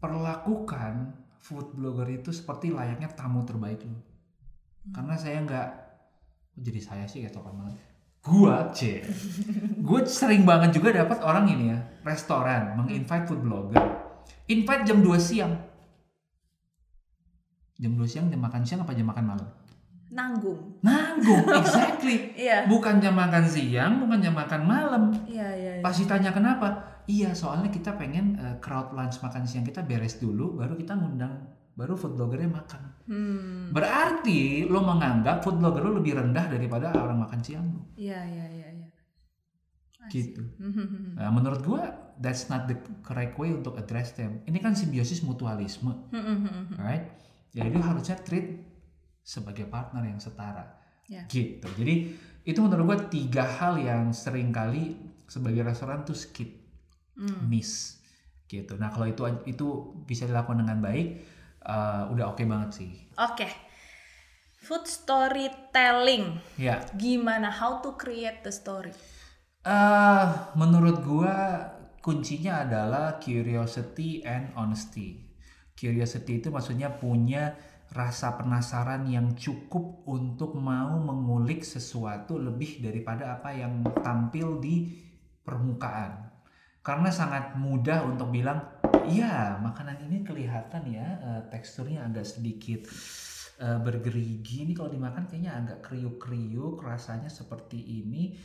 [0.00, 4.00] perlakukan food blogger itu seperti layaknya tamu terbaik lo.
[4.88, 5.68] Karena saya nggak
[6.56, 7.76] jadi saya sih topan banget.
[8.24, 9.04] Gua c,
[9.86, 13.78] gue sering banget juga dapat orang ini ya restoran menginvite food blogger,
[14.50, 15.54] invite jam 2 siang.
[17.78, 19.48] Jam 2 siang jam makan siang apa jam makan malam?
[20.06, 20.78] Nanggung.
[20.86, 22.30] Nanggung, exactly.
[22.38, 22.70] Iya.
[22.70, 25.02] Bukan jam makan siang, bukan jam makan malam.
[25.26, 25.72] Iya iya.
[25.78, 25.82] iya.
[25.82, 26.68] Pas ditanya kenapa?
[27.06, 31.46] Iya, soalnya kita pengen eh, crowd lunch makan siang kita beres dulu, baru kita ngundang,
[31.74, 32.82] baru food bloggernya makan.
[33.06, 33.70] Hmm.
[33.70, 37.82] Berarti lo menganggap food blogger lo lebih rendah daripada orang makan siang lo.
[37.98, 38.68] Iya iya iya.
[38.74, 38.86] iya.
[40.06, 40.42] Gitu.
[41.18, 41.82] Nah, menurut gua
[42.20, 44.42] that's not the correct way untuk address them.
[44.46, 46.78] Ini kan simbiosis mutualisme, Mhm.
[46.78, 47.10] right?
[47.56, 48.75] Jadi harusnya treat
[49.26, 50.62] sebagai partner yang setara.
[51.10, 51.26] Ya.
[51.26, 51.66] Gitu.
[51.66, 52.14] Jadi
[52.46, 54.94] itu menurut gua tiga hal yang sering kali
[55.26, 56.62] sebagai restoran tuh skip.
[57.16, 57.48] Hmm.
[57.48, 57.96] miss
[58.44, 58.76] gitu.
[58.76, 59.66] Nah kalau itu itu
[60.04, 61.08] bisa dilakukan dengan baik,
[61.64, 62.92] eh, udah oke banget sih.
[63.16, 63.48] Oke.
[64.60, 66.36] Food storytelling.
[66.60, 68.92] Ya, Gimana how to create the story?
[69.66, 71.64] eh menurut gua
[71.98, 75.26] kuncinya adalah curiosity and honesty.
[75.72, 77.56] Curiosity itu maksudnya punya
[77.96, 84.92] rasa penasaran yang cukup untuk mau mengulik sesuatu lebih daripada apa yang tampil di
[85.40, 86.28] permukaan.
[86.84, 88.62] Karena sangat mudah untuk bilang,
[89.08, 92.84] iya makanan ini kelihatan ya eh, teksturnya agak sedikit
[93.58, 94.68] eh, bergerigi.
[94.68, 98.36] Ini kalau dimakan kayaknya agak kriuk-kriuk, rasanya seperti ini,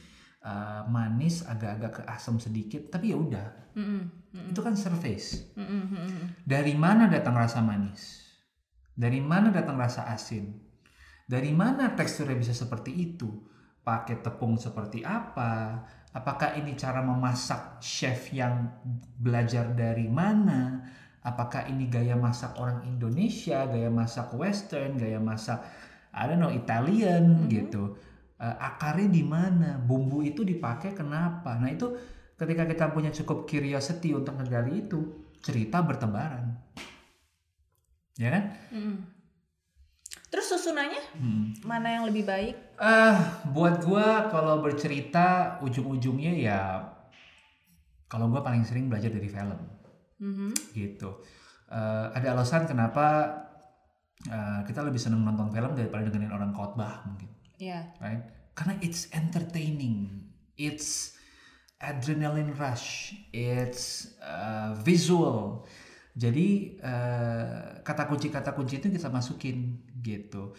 [0.42, 2.88] eh, manis, agak-agak ke asam sedikit.
[2.90, 4.02] Tapi ya udah, Mhm.
[4.32, 4.48] Mhm.
[4.56, 5.54] itu kan surface.
[5.54, 5.82] Mhm.
[5.92, 6.24] Mhm.
[6.48, 8.21] Dari mana datang rasa manis?
[9.02, 10.62] Dari mana datang rasa asin?
[11.26, 13.34] Dari mana teksturnya bisa seperti itu?
[13.82, 15.82] Pakai tepung seperti apa?
[16.14, 18.70] Apakah ini cara memasak chef yang
[19.18, 20.86] belajar dari mana?
[21.26, 25.66] Apakah ini gaya masak orang Indonesia, gaya masak Western, gaya masak
[26.14, 27.50] I don't know Italian Mhm.
[27.50, 27.98] gitu?
[28.38, 29.82] Eh, akarnya di mana?
[29.82, 31.58] Bumbu itu dipakai kenapa?
[31.58, 31.90] Nah itu
[32.38, 36.54] ketika kita punya cukup curiosity untuk ngegali itu, cerita bertebaran.
[38.18, 38.44] Ya kan?
[38.72, 38.96] Mhm.
[40.28, 41.52] Terus susunannya Hmm.
[41.64, 42.56] mana yang lebih baik?
[42.78, 43.16] Eh,
[43.52, 46.62] buat gua kalau bercerita ujung-ujungnya ya
[48.08, 49.60] kalau gua paling sering belajar dari film
[50.20, 50.52] Mhm.
[50.74, 51.20] gitu.
[51.68, 53.38] Eh, ada alasan kenapa
[54.22, 57.26] eh, kita lebih seneng nonton film daripada dengerin orang khotbah mungkin,
[57.58, 57.90] Iya.
[57.98, 58.22] right?
[58.54, 61.18] Karena it's entertaining, it's
[61.82, 65.66] adrenaline rush, it's uh, visual.
[66.12, 70.52] Jadi eh, kata kunci kata kunci itu kita masukin gitu.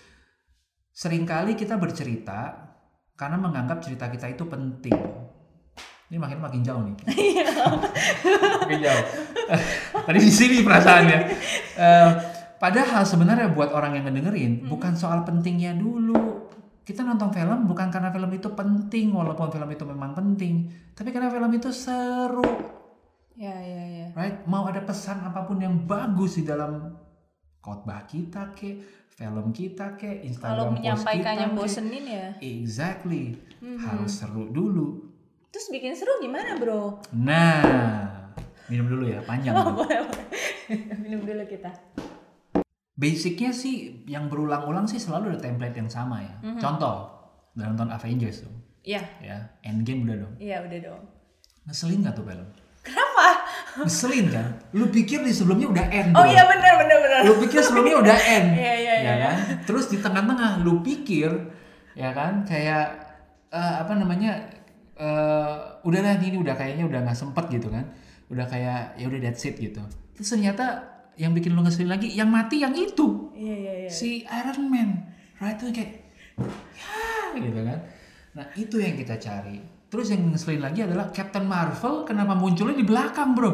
[0.93, 2.73] Seringkali kita bercerita
[3.17, 4.97] karena menganggap cerita kita itu penting.
[6.09, 6.97] Ini makin makin jauh nih.
[8.65, 9.05] makin jauh.
[10.09, 11.19] Tadi di sini perasaannya.
[11.77, 12.11] Eh,
[12.57, 16.49] padahal sebenarnya buat orang yang ngedengerin bukan soal pentingnya dulu.
[16.83, 20.67] Kita nonton film bukan karena film itu penting walaupun film itu memang penting,
[20.99, 22.82] tapi karena film itu seru
[23.35, 24.07] Ya ya ya.
[24.13, 24.45] right?
[24.45, 26.93] Mau ada pesan apa pun yang bagus di dalam
[27.59, 28.77] khotbah kita ke,
[29.09, 31.55] film kita ke, Kalau Instagram post menyampaikan kita ke.
[31.55, 32.27] bosenin ya.
[32.39, 33.25] Exactly.
[33.59, 33.79] Mhm.
[33.79, 35.09] Harus seru dulu.
[35.49, 37.01] Terus bikin seru gimana bro?
[37.15, 38.33] Nah,
[38.67, 39.53] minum dulu ya, panjang.
[39.53, 40.27] Oh, boleh, boleh.
[41.05, 41.69] Minum dulu kita.
[42.93, 46.35] Basicnya sih yang berulang-ulang sih selalu ada template yang sama ya.
[46.43, 46.57] Mhm.
[46.57, 46.97] Contoh,
[47.53, 49.37] udah nonton Avengers tuh, Iya, ya.
[49.63, 50.35] Endgame udah dong.
[50.39, 51.03] iya udah dong.
[51.63, 52.49] Ngeselin gak tuh film?
[52.83, 53.27] Kenapa?
[53.79, 54.49] ngeselin kan?
[54.77, 57.21] Lu pikir di sebelumnya udah end Oh iya benar benar benar.
[57.25, 58.49] lu pikir sebelumnya udah end.
[58.61, 59.15] Iya, iya, ya iya.
[59.23, 59.37] kan?
[59.65, 61.31] Terus di tengah-tengah lu pikir
[61.97, 62.45] ya kan?
[62.45, 62.87] Kayak
[63.55, 64.51] eh, apa namanya
[64.99, 67.87] eh udah lah ini udah kayaknya udah nggak sempet gitu kan?
[68.29, 69.81] Udah kayak ya udah that's it gitu.
[70.19, 73.33] Terus ternyata yang bikin lu ngeselin lagi yang mati yang itu.
[73.33, 73.91] Iya iya iya.
[73.91, 74.91] si Iron Man.
[75.41, 75.57] Right?
[75.57, 76.03] Tuh kayak
[76.77, 77.79] ya gitu kan?
[78.37, 82.83] Nah itu yang kita cari terus yang ngeselin lagi adalah Captain Marvel kenapa munculnya di
[82.83, 83.53] belakang bro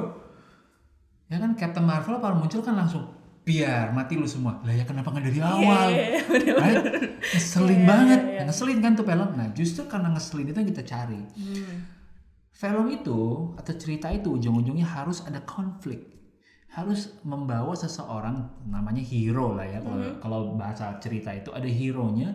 [1.27, 3.11] ya kan Captain Marvel kalau muncul kan langsung
[3.43, 6.55] biar mati lu semua lah ya kenapa nggak dari awal Iya, iya, bener.
[6.55, 6.85] right?
[7.29, 8.43] ngeselin Iya, banget iya, iya.
[8.45, 11.77] ngeselin kan tuh film nah justru karena ngeselin itu yang kita cari Hmm.
[12.51, 13.19] film itu
[13.55, 16.07] atau cerita itu ujung-ujungnya harus ada konflik
[16.69, 20.21] harus membawa seseorang namanya hero lah ya kalau Mm-hmm.
[20.21, 22.31] kalau bahasa cerita itu ada hero-nya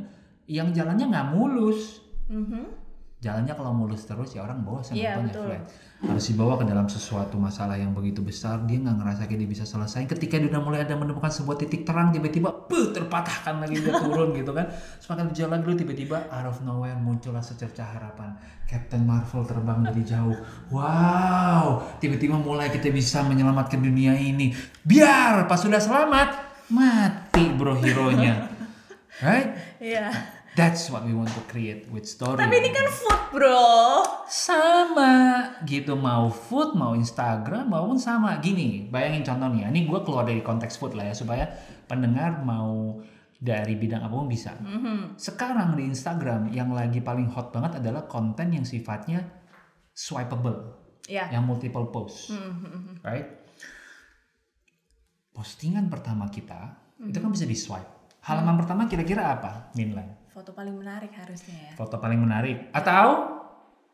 [0.45, 2.82] yang jalannya nggak mulus Mhm.
[3.23, 5.47] Jalannya kalau mulus terus ya orang bosan nontonnya betul.
[5.47, 5.63] flat.
[6.03, 9.63] Harus dibawa ke dalam sesuatu masalah yang begitu besar dia nggak ngerasa kayak dia bisa
[9.63, 10.03] selesai.
[10.03, 14.51] Ketika dia udah mulai ada menemukan sebuah titik terang tiba-tiba terpatahkan lagi dia turun gitu
[14.51, 14.67] kan.
[14.99, 18.35] Semakin berjalan dulu tiba-tiba out of nowhere muncullah secercah harapan.
[18.67, 20.35] Captain Marvel terbang dari jauh.
[20.67, 24.51] Wow tiba-tiba mulai kita bisa menyelamatkan dunia ini.
[24.83, 28.53] Biar pas sudah selamat mati bro hero nya
[29.21, 29.79] right?
[29.79, 30.09] Iya.
[30.53, 32.37] That's what we want to create with story.
[32.37, 33.65] Tapi ini kan food, Bro.
[34.29, 35.13] sama
[35.65, 38.37] gitu mau food mau Instagram maupun sama.
[38.41, 39.69] Gini bayangin contohnya.
[39.69, 41.49] Ini gue keluar dari konteks food lah ya supaya
[41.89, 43.01] pendengar mau
[43.43, 44.55] dari bidang apa pun bisa.
[44.55, 45.19] Mhm.
[45.19, 49.25] sekarang di Instagram yang lagi paling hot banget adalah konten yang sifatnya
[49.91, 50.79] swipeable.
[51.03, 51.35] Iya.
[51.35, 52.31] yang multiple post.
[52.31, 53.03] Mhm.
[53.03, 53.27] right?
[55.35, 58.15] Postingan pertama kita itu kan bisa di swipe.
[58.23, 61.71] Halaman pertama kira-kira apa Minlan Foto paling menarik harusnya ya.
[61.77, 63.37] foto paling menarik atau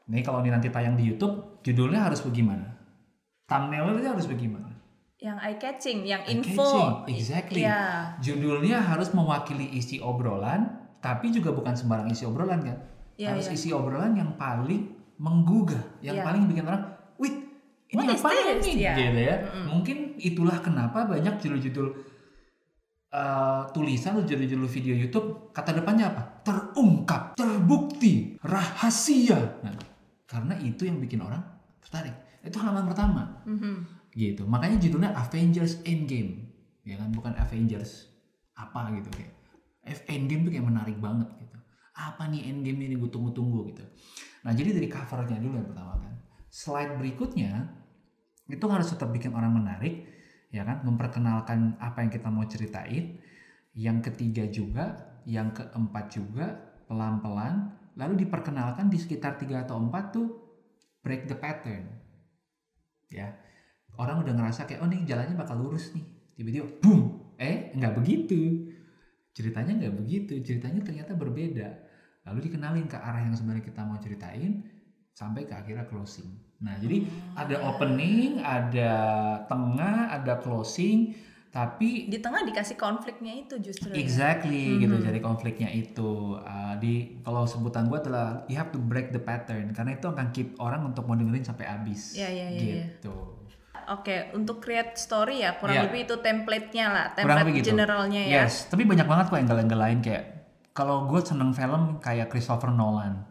[0.07, 2.79] nih kalau ini nanti tayang di YouTube judulnya harus bagaimana
[3.45, 4.71] thumbnailnya harus bagaimana
[5.19, 6.63] Yang eye catching, yang Eye info.
[6.63, 7.61] catching, exactly.
[7.61, 8.15] Iya.
[8.17, 10.63] judulnya harus mewakili isi obrolan
[10.99, 12.77] tapi juga bukan sembarang isi obrolan kan
[13.19, 13.53] Iya, harus iya.
[13.53, 16.23] isi obrolan yang paling menggugah yang Iya.
[16.23, 16.83] paling bikin orang
[17.19, 17.35] wih
[17.91, 18.93] ini What apa this?" nih Iya.
[18.95, 19.35] gitu ya
[19.67, 21.87] mungkin itulah kenapa banyak judul-judul
[23.11, 29.59] uh, tulisan atau judul-judul video YouTube kata depannya apa terungkap terbukti rahasia.
[29.63, 29.75] Nah,
[30.29, 31.41] karena itu yang bikin orang
[31.81, 32.13] tertarik.
[32.45, 33.23] Itu halaman pertama.
[33.47, 33.97] Mhm.
[34.09, 34.41] gitu.
[34.49, 36.49] Makanya judulnya Avengers Endgame.
[36.81, 37.13] Ya kan?
[37.13, 38.09] Bukan Avengers
[38.57, 39.31] apa gitu kayak
[39.85, 41.57] F Endgame tuh kayak menarik banget gitu.
[41.93, 42.97] Apa nih Endgame ini?
[42.97, 43.85] Gue tunggu-tunggu gitu.
[44.43, 46.13] Nah jadi dari covernya dulu yang pertama kan.
[46.49, 47.51] Slide berikutnya
[48.49, 50.09] itu harus tetap bikin orang menarik
[50.49, 50.81] ya kan?
[50.83, 53.21] Memperkenalkan apa yang kita mau ceritain.
[53.77, 56.47] Yang ketiga juga yang keempat juga
[56.87, 60.27] pelan-pelan lalu diperkenalkan di sekitar tiga atau empat tuh
[61.03, 61.89] break the pattern.
[63.11, 63.35] Ya
[63.99, 66.05] orang udah ngerasa kayak oh nih jalannya bakal lurus nih.
[66.39, 67.35] Tiba-tiba boom!
[67.35, 68.71] Eh nggak begitu.
[69.35, 71.67] Ceritanya nggak begitu ceritanya ternyata berbeda.
[72.27, 74.63] Lalu dikenalin ke arah yang sebenarnya kita mau ceritain
[75.11, 76.31] sampai ke akhirnya closing.
[76.63, 77.03] Nah jadi
[77.35, 78.91] ada opening ada
[79.47, 81.15] tengah ada closing
[81.49, 83.89] tapi Di tengah dikasih konfliknya itu justru.
[83.89, 83.97] ya.
[83.97, 84.79] Exactly Mhm.
[84.79, 89.19] gitu jadi konfliknya itu Uh, di kalau sebutan gue adalah you have to break the
[89.19, 92.75] pattern karena itu akan keep orang untuk mau dengerin sampai habis Iya, iya, iya, iya.
[92.87, 93.41] gitu
[93.89, 95.83] Oke, untuk create story ya kurang Iya.
[95.83, 98.45] lebih itu template-nya lah, template gitu generalnya ya.
[98.45, 100.23] yes tapi banyak banget kok angle-angle lain kayak
[100.71, 103.25] kalau gue seneng film kayak Christopher Nolan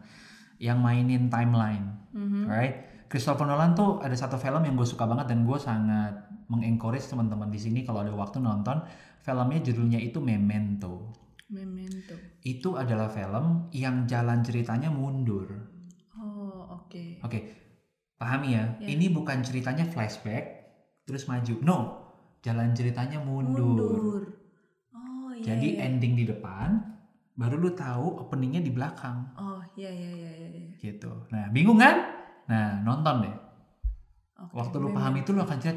[0.57, 2.43] yang mainin timeline Mhm.
[2.45, 2.75] right
[3.07, 6.13] Christopher Nolan tuh ada satu film yang gue suka banget dan gue sangat
[6.49, 8.81] mengencourage teman-teman di sini kalau ada waktu nonton
[9.21, 11.13] filmnya judulnya itu Memento
[11.49, 12.13] Memento.
[12.45, 15.49] itu adalah film yang jalan ceritanya mundur.
[16.13, 17.25] Oh, oke.
[17.25, 17.39] Oke,
[18.21, 18.77] pahami ya.
[18.77, 18.85] Ya.
[18.93, 20.45] Ini bukan ceritanya flashback
[21.09, 21.57] terus maju.
[21.65, 21.77] No,
[22.45, 23.65] jalan ceritanya mundur.
[23.65, 24.21] Mundur.
[24.93, 25.41] Oh, iya.
[25.41, 25.89] Jadi iya.
[25.89, 26.77] ending di depan,
[27.33, 30.49] baru lu tahu openingnya di belakang, Oh, iya iya iya iya.
[30.53, 30.69] iya.
[30.77, 31.09] gitu.
[31.33, 31.97] Nah, bingung kan?
[32.45, 33.35] Nah, nonton deh.
[34.37, 35.75] Oke, Waktu lu paham itu lu akan chat,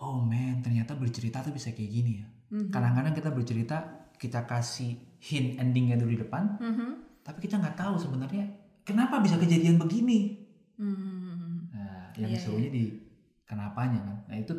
[0.00, 2.26] oh man, ternyata bercerita tuh bisa kayak gini ya.
[2.50, 2.68] Mhm.
[2.68, 3.76] Kadang-kadang kita bercerita,
[4.16, 6.88] kita kasih hint endingnya dulu di depan, Mhm.
[7.22, 8.44] tapi kita nggak tahu sebenarnya
[8.82, 10.40] kenapa bisa kejadian begini.
[10.76, 11.70] Mhm.
[11.70, 12.84] Nah, yang Iya, serunya di
[13.44, 14.16] kenapanya kan.
[14.26, 14.52] Nah, itu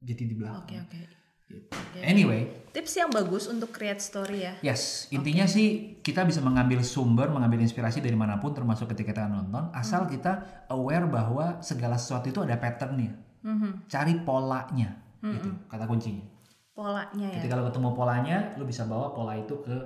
[0.00, 0.64] jadi di belakang.
[0.64, 1.00] Oke oke.
[1.48, 1.64] Gitu.
[1.72, 1.98] Oke.
[2.04, 4.54] Anyway, Tips yang bagus untuk create story ya.
[4.60, 9.24] yes, intinya sih kita bisa mengambil sumber, mengambil inspirasi dari mana pun termasuk ketika kita
[9.26, 10.12] nonton, asal Hmm.
[10.12, 10.32] kita
[10.68, 13.16] aware bahwa segala sesuatu itu ada patternnya.
[13.40, 13.86] Mhm.
[13.86, 15.48] Cari polanya, gitu.
[15.48, 15.66] Mm-mm.
[15.66, 16.24] Kata kuncinya.
[16.72, 17.36] Polanya ya.
[17.38, 19.76] Ketika lo ketemu polanya, lo bisa bawa pola itu ke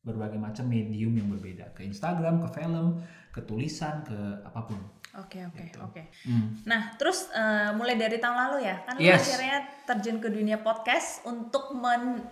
[0.00, 4.80] berbagai macam medium yang berbeda, ke Instagram, ke film, ke tulisan, ke apa pun.
[5.18, 5.78] Oke oke Gitu.
[5.80, 6.02] oke.
[6.24, 6.52] Hmm.
[6.64, 9.24] Nah terus eh, mulai dari tahun lalu ya kan Yes.
[9.24, 12.24] akhirnya terjun ke dunia podcast untuk men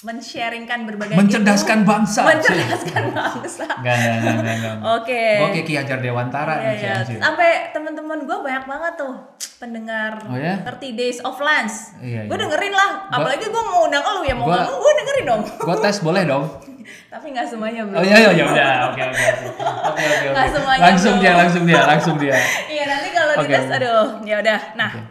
[0.00, 1.90] men-sharingkan berbagai Mencerdaskan ilmu.
[1.92, 2.20] bangsa.
[2.24, 3.66] mencerdaskan bangsa.
[3.78, 4.76] Enggak, enggak, enggak, enggak, enggak.
[4.94, 5.24] Oke.
[5.46, 6.92] Kayak Ki Hajar Dewantara Iya, nih, iya.
[6.98, 7.18] anjir.
[7.18, 9.14] Sampai teman-teman gue banyak banget tuh
[9.56, 10.56] pendengar Oh, ya?
[10.62, 12.00] 30 Days of Lunch.
[12.00, 12.42] Iya, Gue iya.
[12.42, 12.90] dengerin lah.
[13.08, 15.42] Apalagi gue mau undang lu ya mau Gua- ngomong gue dengerin dong.
[15.58, 16.44] Gue tes boleh dong?
[17.12, 17.96] Tapi nggak semuanya belum.
[17.96, 18.68] Oh iya iya ya udah.
[18.88, 19.46] Oke oke oke.
[19.86, 20.54] Oke oke Nggak oke.
[20.54, 21.22] semuanya Langsung belum.
[21.22, 22.36] dia, langsung dia, langsung dia.
[22.72, 23.46] Iya nanti kalau Oke.
[23.46, 24.60] dites aduh ya udah.
[24.74, 25.02] Nah, Oke.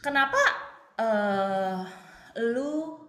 [0.00, 0.40] kenapa
[0.94, 1.76] eh
[2.44, 3.00] lu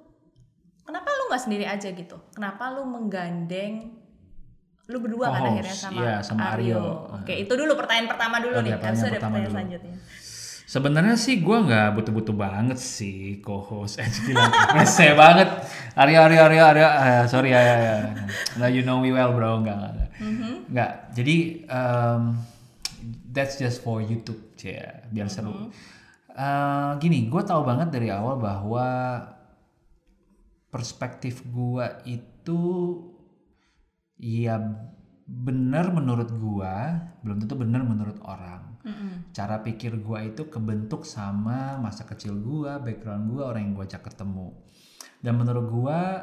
[0.85, 2.17] kenapa lu nggak sendiri aja gitu?
[2.31, 4.05] Kenapa lu menggandeng
[4.85, 7.09] lu berdua kan Co-host, akhirnya sama, iya, sama Aryo.
[7.17, 8.77] Oke, itu dulu pertanyaan pertama dulu Oke, nih.
[8.77, 9.53] itu ada pertama pertanyaan dulu.
[9.57, 9.95] selanjutnya.
[10.65, 13.97] Sebenarnya sih gue nggak butuh-butuh banget sih co-host.
[14.01, 14.45] Eh, gila,
[14.77, 15.49] rese banget.
[15.97, 16.87] Aryo, Aryo, Aryo, Aryo.
[16.89, 17.95] Eh, sorry ya, ya, ya.
[18.61, 19.65] Nah, you know me well, bro.
[19.65, 20.09] Nggak, nggak, nggak.
[20.69, 20.91] Nggak.
[21.17, 22.21] Jadi um,
[23.33, 25.73] that's just for YouTube, ya, biar seru.
[26.35, 28.85] Eh, gini, gue tahu banget dari awal bahwa
[30.75, 32.61] perspektif gue itu
[34.19, 34.59] ya
[35.23, 36.75] benar menurut gue,
[37.23, 39.33] belum tentu benar menurut orang Mm-mm.
[39.33, 44.05] cara pikir gua itu kebentuk sama masa kecil gua, background gua, orang yang gua ajak
[44.13, 44.53] ketemu.
[45.25, 46.21] Dan menurut gua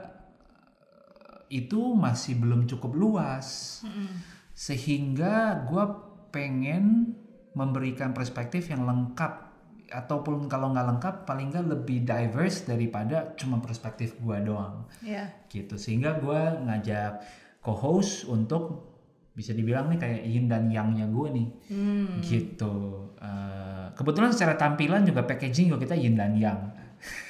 [1.50, 3.82] itu masih belum cukup luas.
[3.82, 4.14] Mm-mm.
[4.54, 5.90] Sehingga gua
[6.30, 7.18] pengen
[7.52, 9.51] memberikan perspektif yang lengkap
[9.94, 15.28] ataupun kalau nggak lengkap paling nggak lebih diverse daripada cuma perspektif gua doang Iya.
[15.46, 17.20] gitu sehingga gua ngajak
[17.60, 18.90] co-host untuk
[19.30, 22.20] bisa dibilang nih kayak yin dan yangnya gue nih Hmm.
[22.20, 22.74] gitu
[23.16, 26.58] Eh, kebetulan secara tampilan juga packaging juga kita yin dan yang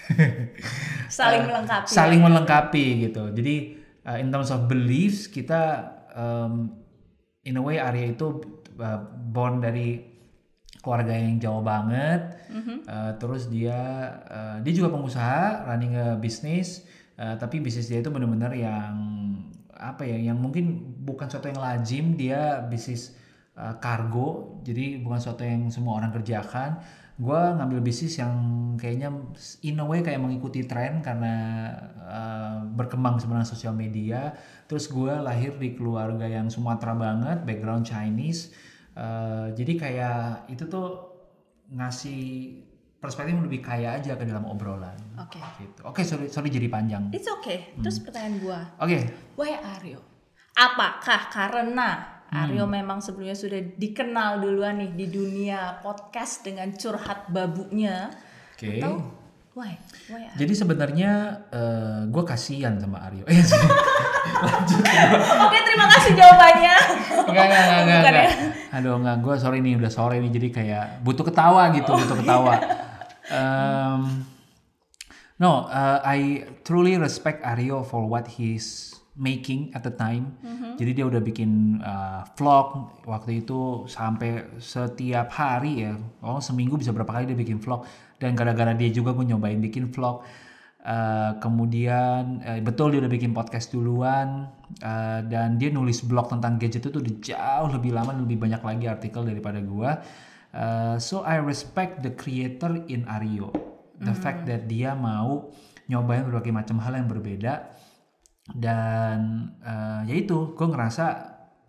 [1.09, 1.87] Saling melengkapi.
[1.87, 3.55] saling melengkapi gitu jadi
[4.05, 6.73] uh, in terms of beliefs kita um,
[7.43, 8.41] in a way Arya itu
[8.75, 10.12] uh, born dari
[10.83, 12.37] keluarga yang jauh banget.
[12.51, 12.77] Mhm.
[12.85, 13.79] Uh, terus dia
[14.27, 16.83] uh, dia juga pengusaha running a bisnis
[17.17, 18.95] uh, tapi bisnis dia itu benar-benar yang
[19.83, 22.05] apa ya yang mungkin bukan sesuatu yang lazim.
[22.15, 23.15] Dia bisnis
[23.59, 24.63] uh, kargo.
[24.63, 26.83] Jadi bukan sesuatu yang semua orang kerjakan.
[27.23, 28.35] Gue ngambil bisnis yang
[28.81, 29.13] kayaknya
[29.63, 31.35] in a way kayak mengikuti tren karena
[32.03, 34.33] uh, berkembang sebenarnya sosial media.
[34.67, 38.55] Terus gue lahir di keluarga yang Sumatera banget background Chinese
[38.93, 41.13] Uh, jadi kayak itu tuh
[41.73, 42.23] ngasih
[43.03, 44.95] perspektif lebih kaya aja ke dalam obrolan.
[45.19, 45.43] Oke.
[45.59, 45.81] Gitu.
[45.83, 47.11] Oke, sorry, sorry jadi panjang.
[47.11, 47.75] It's okay.
[47.83, 48.99] Terus pertanyaan gua, Oke,
[49.35, 49.99] why Aryo?
[50.55, 58.13] Apakah karena Aryo memang sebelumnya sudah dikenal duluan nih di dunia podcast dengan curhat babunya?
[58.55, 58.69] oke.
[58.79, 59.22] Atau
[59.53, 59.77] why?
[60.09, 60.33] Why?
[60.37, 61.13] Jadi sebenarnya
[62.09, 63.25] gue kasihan sama Aryo.
[65.47, 66.77] Oke, terima kasih jawabannya.
[67.29, 68.11] Enggak, enggak, enggak, enggak, ya?
[68.11, 68.31] enggak.
[68.73, 69.17] Aduh, enggak.
[69.23, 70.31] Gue sorry nih, udah sore nih.
[70.33, 72.53] Jadi kayak butuh ketawa gitu, butuh ketawa.
[73.33, 74.27] Um,
[75.39, 80.41] no, uh, I truly respect Aryo for what he's making at the time.
[80.81, 85.93] Jadi dia udah bikin uh, vlog waktu itu sampai setiap hari ya.
[86.25, 87.85] Oh, seminggu bisa berapa kali dia bikin vlog.
[88.23, 90.23] Dan gara-gara dia juga gue nyobain bikin vlog.
[90.83, 94.51] Uh, kemudian eh, betul dia udah bikin podcast duluan
[94.83, 98.59] uh, dan dia nulis blog tentang gadget itu udah jauh lebih lama dan lebih banyak
[98.67, 100.03] lagi artikel daripada gua.
[100.51, 103.55] Uh, so I respect the creator in Ario.
[104.03, 105.55] The fact that dia mau
[105.87, 107.71] nyobain berbagai macam hal yang berbeda
[108.51, 111.05] dan uh, ya itu gue ngerasa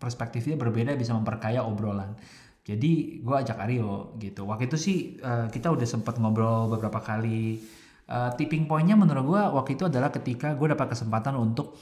[0.02, 2.18] perspektifnya berbeda bisa memperkaya obrolan.
[2.64, 4.48] Jadi gue ajak Aryo gitu.
[4.48, 7.60] Waktu itu sih uh, kita udah sempat ngobrol beberapa kali.
[8.04, 11.76] Uh, tipping pointnya menurut gue waktu itu adalah ketika gue dapat kesempatan untuk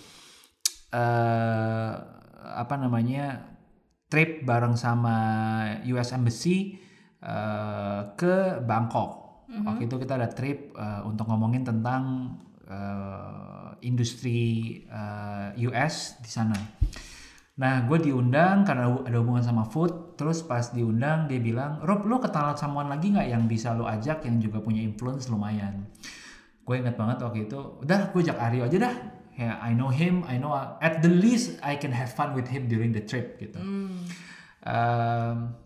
[0.94, 1.92] uh,
[2.42, 3.42] apa namanya
[4.10, 5.16] trip bareng sama
[5.86, 6.78] US Embassy
[7.22, 9.22] uh, ke Bangkok.
[9.52, 12.34] Waktu itu kita ada trip uh, untuk ngomongin tentang
[12.72, 16.56] uh, industri uh, US di sana.
[17.60, 20.11] Nah, gue diundang karena ada hubungan sama food.
[20.22, 24.22] Terus pas diundang dia bilang, Rob, lo kenalan someone lagi nggak yang bisa lo ajak
[24.22, 25.90] yang juga punya influence lumayan.
[26.62, 28.94] Gue ingat banget waktu itu, udah gue ajak Aryo aja dah.
[29.34, 32.70] Ya, I know him, I know at the least I can have fun with him
[32.70, 33.58] during the trip gitu.
[34.62, 35.58] Um,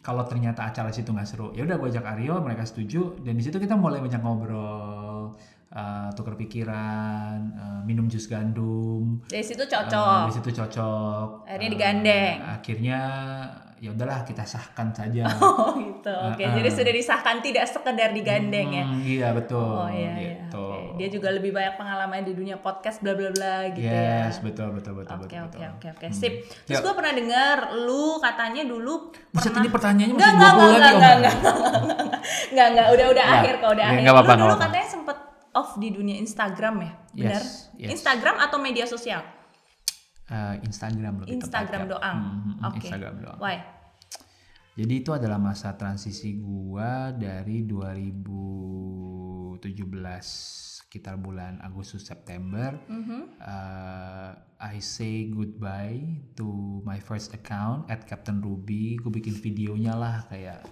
[0.00, 3.44] kalau ternyata acara situ nggak seru, ya udah gue ajak Aryo, mereka setuju, dan di
[3.44, 5.36] situ kita mulai banyak ngobrol,
[5.76, 10.24] uh, tukar pikiran, uh, minum jus gandum, Dari situ Uh, cocok.
[10.24, 11.28] di situ cocok.
[11.44, 12.36] Akhirnya Uh, digandeng.
[12.48, 12.98] akhirnya
[13.80, 15.24] ya udahlah kita sahkan saja.
[15.40, 16.08] Oh gitu.
[16.08, 16.52] Oke, Uh-uh.
[16.54, 18.84] jadi sudah disahkan tidak sekedar digandeng ya.
[18.84, 19.56] Hmm, iya betul.
[19.58, 20.32] Oh iya, iya.
[20.38, 20.60] gitu.
[20.60, 20.96] Oke.
[20.96, 24.28] Dia juga lebih banyak pengalaman di dunia podcast bla bla bla gitu ya.
[24.28, 25.40] yes, betul betul betul Oke betul.
[25.40, 25.70] oke betul.
[25.70, 26.14] oke oke Hmm.
[26.14, 26.32] sip.
[26.62, 28.94] Terus gue pernah dengar lu katanya dulu
[29.30, 31.16] Buset, pernah ini pertanyaannya masih enggak, 20 enggak, lagi enggak, Om.
[31.16, 31.34] enggak,
[32.50, 34.00] enggak, enggak, udah udah Ya, akhir kok, udah ya, akhir.
[34.00, 35.16] enggak apa-apa, lu dulu katanya sempet
[35.50, 37.42] off di dunia Instagram ya, benar?
[37.42, 37.88] Yes, yes.
[37.90, 39.20] Instagram atau media sosial?
[40.30, 41.94] Eh, Instagram lebih Instagram tepatnya.
[41.98, 42.18] doang.
[42.22, 42.78] Hmm, hmm, Oke.
[42.86, 43.38] Instagram doang.
[43.42, 43.56] Why?
[44.78, 49.58] Jadi itu adalah masa transisi gua dari 2017
[50.86, 52.78] sekitar bulan Agustus September.
[52.86, 53.42] Mhm.
[53.42, 56.02] Uh, I say goodbye
[56.38, 56.46] to
[56.86, 58.98] my first account at Captain Ruby.
[58.98, 60.62] Gue bikin videonya lah kayak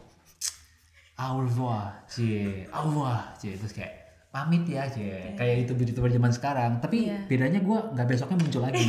[1.18, 3.58] au revoir, cie, au revoir, cie.
[3.58, 5.34] Terus kayak pamit ya, cie.
[5.34, 6.72] Kayak itu youtuber zaman sekarang.
[6.78, 7.18] Tapi Iya.
[7.26, 8.84] bedanya gue nggak besoknya muncul lagi.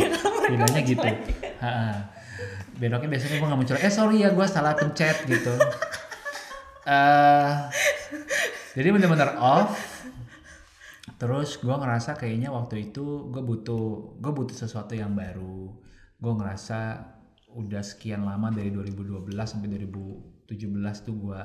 [0.50, 1.08] bedanya gitu.
[2.76, 3.78] Bedoknya besoknya gue nggak muncul.
[3.78, 5.54] Eh sorry ya, gue salah pencet gitu.
[6.90, 7.54] Eh,
[8.74, 9.78] jadi bener-bener off.
[11.22, 15.70] Terus gue ngerasa kayaknya waktu itu gue butuh gue butuh sesuatu yang baru.
[16.18, 17.04] Gue ngerasa
[17.54, 20.50] udah sekian lama dari 2012 sampai 2017
[21.06, 21.40] tuh gue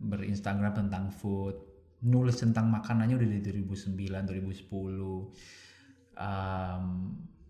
[0.00, 1.60] berinstagram tentang food,
[2.04, 5.32] nulis tentang makanannya udah dari 2009, 2010.
[6.16, 6.84] Um,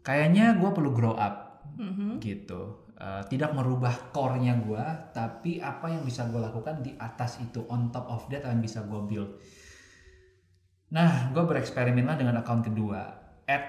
[0.03, 2.23] kayaknya gue perlu grow up Mhm.
[2.23, 2.87] gitu.
[2.97, 7.93] Uh, tidak merubah core-nya gue, tapi apa yang bisa gue lakukan di atas itu, on
[7.93, 9.37] top of that yang bisa gue build.
[10.97, 13.05] Nah, gue bereksperimen lah dengan akun kedua,
[13.45, 13.65] at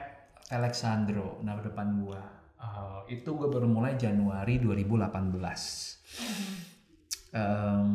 [0.48, 2.22] Alexandro, nama depan gue.
[2.58, 6.77] Uh, itu gue baru mulai Januari 2018.
[7.38, 7.90] Em,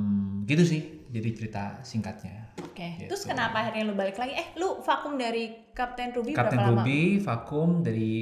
[0.47, 2.55] gitu sih, jadi cerita singkatnya.
[2.63, 3.03] Oke.
[3.03, 3.11] Gitu.
[3.11, 4.39] Terus kenapa akhirnya lu balik lagi?
[4.39, 6.85] Eh, lu vakum dari Kapten Ruby Kapten berapa lama?
[6.85, 8.13] Ruby vakum dari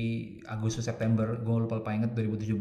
[0.46, 2.54] Agustus September gue lupa lupa inget 2017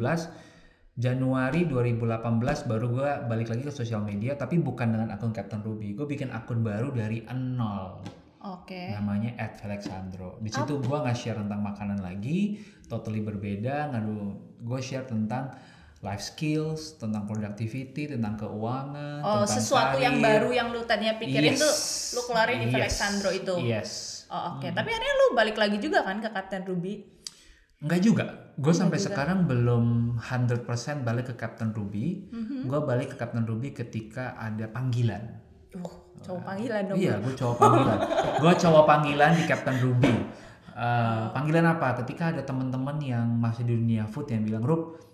[0.99, 5.93] Januari 2018 baru gue balik lagi ke sosial media tapi bukan dengan akun Captain Ruby
[5.93, 8.01] gue bikin akun baru dari nol
[8.39, 8.91] Oke.
[8.97, 15.05] namanya @alexandro di situ gue nggak share tentang makanan lagi totally berbeda ngadu gue share
[15.05, 15.53] tentang
[16.00, 20.26] life skills tentang productivity tentang keuangan Oh, tentang sesuatu yang karir.
[20.26, 21.60] baru yang lu tadinya pikirin Yes.
[21.60, 21.74] tuh
[22.10, 22.76] lu keluarin di Yes.
[22.78, 23.56] Alexandro itu.
[23.62, 23.91] yes
[24.30, 24.70] Oh, oke.
[24.70, 27.02] Tapi akhirnya lu balik lagi juga kan ke Kapten Ruby?
[27.80, 28.26] Enggak juga.
[28.56, 29.10] Gue sampai juga.
[29.10, 29.86] sekarang belum
[30.22, 30.62] 100%
[31.02, 32.30] balik ke Captain Ruby.
[32.30, 32.70] Mhm.
[32.70, 35.41] Gue balik ke Captain Ruby ketika ada panggilan.
[35.76, 36.97] Oh, cowok panggilan dong.
[36.97, 37.97] Iya, gue cowok panggilan.
[38.38, 40.14] gue cowok panggilan di Captain Ruby.
[40.76, 41.97] Eh, panggilan apa?
[41.97, 45.09] Ketika ada teman-teman yang masih di dunia food yang bilang, Rup,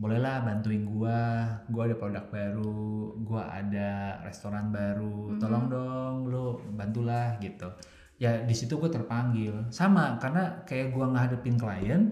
[0.00, 1.20] bolehlah bantuin gue.
[1.68, 5.36] Gue ada produk baru, gue ada restoran baru.
[5.36, 7.68] Tolong dong, lu bantulah gitu.
[8.16, 9.68] Ya di situ gue terpanggil.
[9.68, 12.02] Sama karena kayak gue ngadepin klien,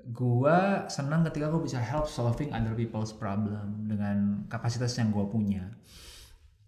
[0.00, 5.68] gue senang ketika gue bisa help solving other people's problem dengan kapasitas yang gue punya.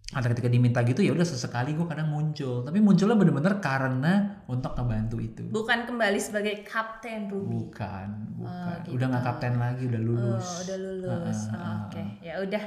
[0.09, 4.71] Ada ketika diminta gitu ya udah sesekali gue kadang muncul, tapi munculnya bener-bener karena untuk
[4.73, 5.43] ngebantu itu.
[5.45, 7.67] Bukan kembali sebagai Kapten Ruby.
[7.67, 8.77] Bukan, bukan.
[8.81, 8.95] gitu.
[8.95, 10.47] Udah nggak kapten lagi, udah lulus.
[10.47, 11.39] Oh, udah lulus.
[11.49, 12.63] Ah, ah, Oh, Oke, ya udah.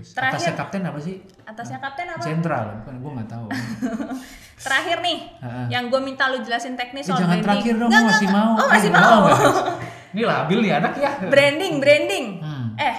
[0.00, 0.32] Terakhir.
[0.32, 1.16] Atasnya kapten apa sih?
[1.44, 2.22] Atasnya Kapten apa?
[2.24, 2.94] Jenderal, bukan?
[2.98, 3.46] Gue nggak tahu.
[4.64, 5.66] Terakhir nih, Heeh.
[5.68, 7.44] yang gue minta lu jelasin teknis Eh, soal jangan branding.
[7.44, 8.40] terakhir dong, Nggak, masih nggak.
[8.40, 8.52] mau.
[8.54, 9.18] Oh, masih Eh, mau.
[9.22, 9.40] nggak?
[10.16, 11.10] Ini labil nih anak ya.
[11.22, 12.26] branding, branding.
[12.40, 12.66] Hmm.
[12.74, 12.96] Eh,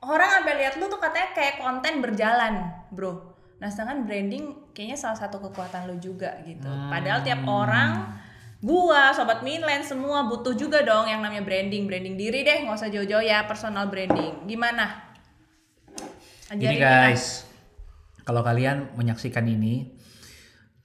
[0.00, 2.54] orang sampai lihat lu tuh katanya kayak konten berjalan,
[2.90, 3.27] bro.
[3.58, 6.66] Nah, sedangkan branding kayaknya salah satu kekuatan lu juga gitu.
[6.66, 6.90] Hmm.
[6.94, 8.14] Padahal tiap orang,
[8.62, 12.90] gua, sobat Minland semua butuh juga dong yang namanya branding, branding diri deh, nggak usah
[12.90, 14.46] jauh-jauh ya, personal branding.
[14.46, 15.10] Gimana?
[16.48, 16.86] Ajarin kita.
[16.86, 17.44] guys,
[18.22, 19.98] kalau kalian menyaksikan ini,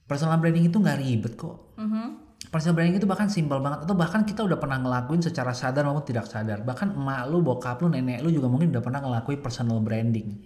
[0.04, 1.78] personal branding itu nggak ribet kok.
[1.78, 2.26] Mhm.
[2.50, 6.06] Personal branding itu bahkan simpel banget atau bahkan kita udah pernah ngelakuin secara sadar maupun
[6.06, 6.62] tidak sadar.
[6.62, 10.42] Bahkan emak lu, bokap lu, nenek lu juga mungkin udah pernah ngelakuin personal branding.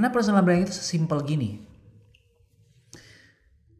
[0.00, 1.60] Karena personal branding itu sesimpel gini.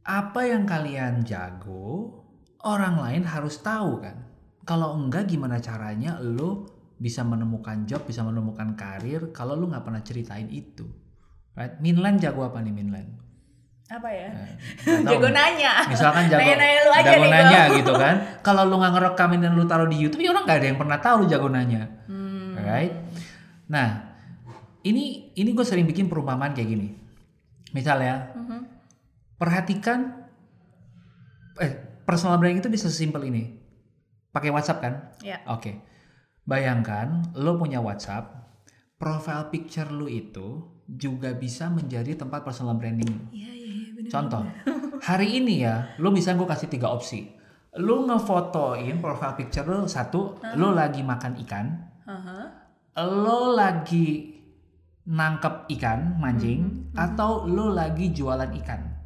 [0.04, 2.12] Apa yang kalian jago,
[2.60, 4.20] orang lain harus tahu kan.
[4.68, 6.68] Kalau enggak gimana caranya lu
[7.00, 10.84] bisa menemukan job, bisa menemukan karir kalau lu nggak pernah ceritain itu.
[11.56, 11.80] Right?
[11.80, 13.16] Minland jago apa nih Minland?
[13.88, 14.28] Apa ya?
[14.84, 15.08] Tahu.
[15.08, 15.88] Jago nanya.
[15.88, 17.76] misalkan jago Nanya-nanya lu aja jago nih, nanya gua.
[17.80, 18.14] gitu kan
[18.46, 20.98] kalau lu nggak ngerekamin dan lu taruh di YouTube ya orang nggak ada yang pernah
[21.00, 22.60] tahu lu jago nanya Hmm.
[22.60, 22.92] right
[23.64, 24.09] nah
[24.82, 26.88] ini ini gue sering bikin perumpamaan kayak gini
[27.70, 28.60] misalnya Mhm.
[29.36, 30.26] perhatikan
[31.56, 31.72] eh
[32.02, 33.60] personal branding itu bisa sesimpel ini
[34.30, 35.38] pakai WhatsApp kan Ya.
[35.44, 35.76] oke
[36.42, 38.40] bayangkan lo punya WhatsApp
[38.96, 43.30] profile picture lu itu juga bisa menjadi tempat personal branding.
[43.30, 44.10] Iya, iya, iya, bener.
[44.10, 44.42] Contoh,
[45.00, 47.30] hari ini ya, lu bisa gue kasih tiga opsi.
[47.78, 51.66] Lu ngefotoin profile picture lu satu, lu lagi makan ikan,
[52.04, 52.40] Aha.
[53.06, 54.39] lo lagi
[55.11, 56.96] nangkep ikan mancing Mhm, mhm.
[56.96, 59.02] atau lo lagi jualan ikan?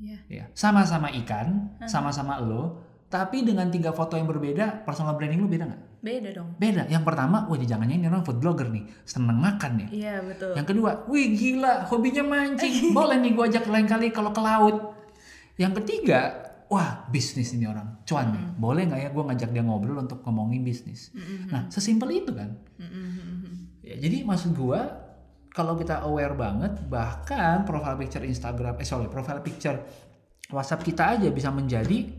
[0.00, 0.18] Iya.
[0.32, 2.80] ya sama-sama ikan sama-sama lo
[3.12, 5.82] tapi dengan tiga foto yang berbeda personal branding lo beda nggak?
[6.00, 6.56] Beda dong.
[6.56, 6.88] beda.
[6.88, 8.86] Yang pertama wah jangan ini orang food blogger nih.
[9.04, 9.88] Seneng makan ya.
[9.92, 10.54] Iya, betul.
[10.56, 12.88] yang kedua wih gila hobinya mancing.
[12.96, 14.96] Boleh nih gue ajak lain kali kalau ke laut.
[15.60, 16.32] Yang ketiga
[16.72, 18.00] wah bisnis ini orang.
[18.08, 18.44] Cuan nih.
[18.56, 21.12] Boleh nggak ya gue ngajak dia ngobrol untuk ngomongin bisnis?
[21.12, 21.50] Mm-mm.
[21.52, 22.56] nah sesimpel itu kan.
[22.80, 23.84] Mm-mm.
[23.84, 25.09] Ya, jadi maksud gua
[25.50, 29.78] kalau kita aware banget bahkan profile picture Instagram eh sorry profile picture
[30.50, 32.10] WhatsApp kita aja bisa menjadi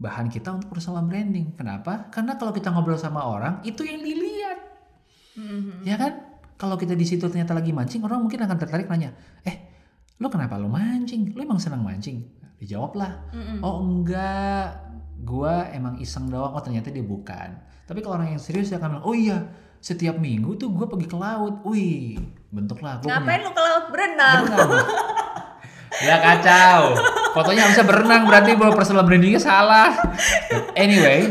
[0.00, 1.52] bahan kita untuk personal branding.
[1.58, 2.08] Kenapa?
[2.08, 4.58] Karena kalau kita ngobrol sama orang itu yang dilihat,
[5.36, 5.84] Mm-mm.
[5.84, 6.40] ya kan?
[6.56, 9.12] Kalau kita di situ ternyata lagi mancing, orang mungkin akan tertarik nanya,
[9.44, 9.56] eh,
[10.20, 11.36] lo kenapa lo mancing?
[11.36, 12.24] Lo emang senang mancing?
[12.56, 13.60] Dijawab lah, Mm-mm.
[13.60, 14.80] oh enggak,
[15.20, 16.56] gua emang iseng doang.
[16.56, 17.60] Oh ternyata dia bukan.
[17.84, 19.38] Tapi kalau orang yang serius dia akan bilang, oh iya,
[19.80, 21.64] setiap minggu tuh gue pergi ke laut.
[21.66, 22.20] Wih,
[22.50, 22.98] bentuklah.
[22.98, 24.42] Gua punya Ngapain lu ke laut berenang?
[24.46, 24.70] berenang.
[26.06, 26.80] ya kacau.
[27.30, 29.90] Fotonya harusnya berenang berarti bahwa personal brandingnya salah.
[30.74, 31.30] Anyway,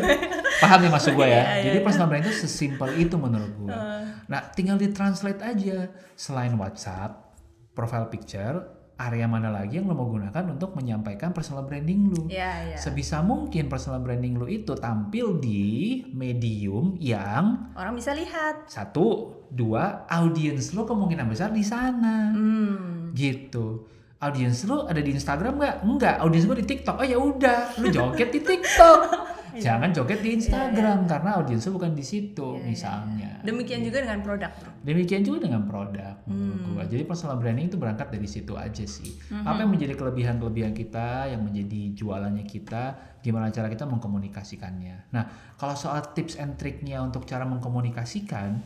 [0.59, 1.35] paham nih maksud gue ya.
[1.35, 1.85] Iya, iya, Jadi iya.
[1.85, 3.71] personal branding itu sesimpel itu menurut gue.
[3.71, 3.97] Eh,
[4.29, 5.89] Nah, tinggal ditranslate aja.
[6.13, 7.33] Selain WhatsApp,
[7.73, 8.61] profile picture,
[8.99, 12.27] area mana lagi yang lo mau gunakan untuk menyampaikan personal branding lu.
[12.27, 12.77] Iya, iya.
[12.77, 18.67] Sebisa mungkin personal branding lu itu tampil di medium yang Orang bisa lihat.
[18.67, 22.35] satu, dua, audiens lu kemungkinan besar di sana.
[22.35, 23.15] Hmm.
[23.15, 23.87] Gitu.
[24.19, 25.75] Audiens lu ada di Instagram nggak?
[25.87, 26.15] Enggak.
[26.19, 26.99] Audiens gua di TikTok.
[26.99, 28.99] Oh ya udah, lu joget di TikTok.
[29.57, 33.31] Jangan joget di Instagram karena audiens lu bukan di situ Iya, iya, misalnya.
[33.41, 34.51] Demikian juga dengan produk.
[34.79, 36.67] Demikian juga dengan produk menurut Hmm.
[36.71, 36.83] gua.
[36.85, 39.17] Jadi personal branding itu berangkat dari situ aja sih.
[39.31, 39.43] Mhm.
[39.43, 42.83] Apa yang menjadi kelebihan-kelebihan kita, yang menjadi jualannya kita,
[43.19, 45.09] gimana cara kita mengkomunikasikannya.
[45.09, 45.23] Nah,
[45.55, 48.59] kalau soal tips and triknya untuk cara mengkomunikasikan,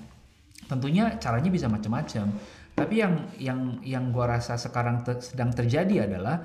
[0.65, 2.33] tentunya caranya bisa macam-macam.
[2.73, 6.41] Tapi yang yang yang gua rasa sekarang te- sedang terjadi adalah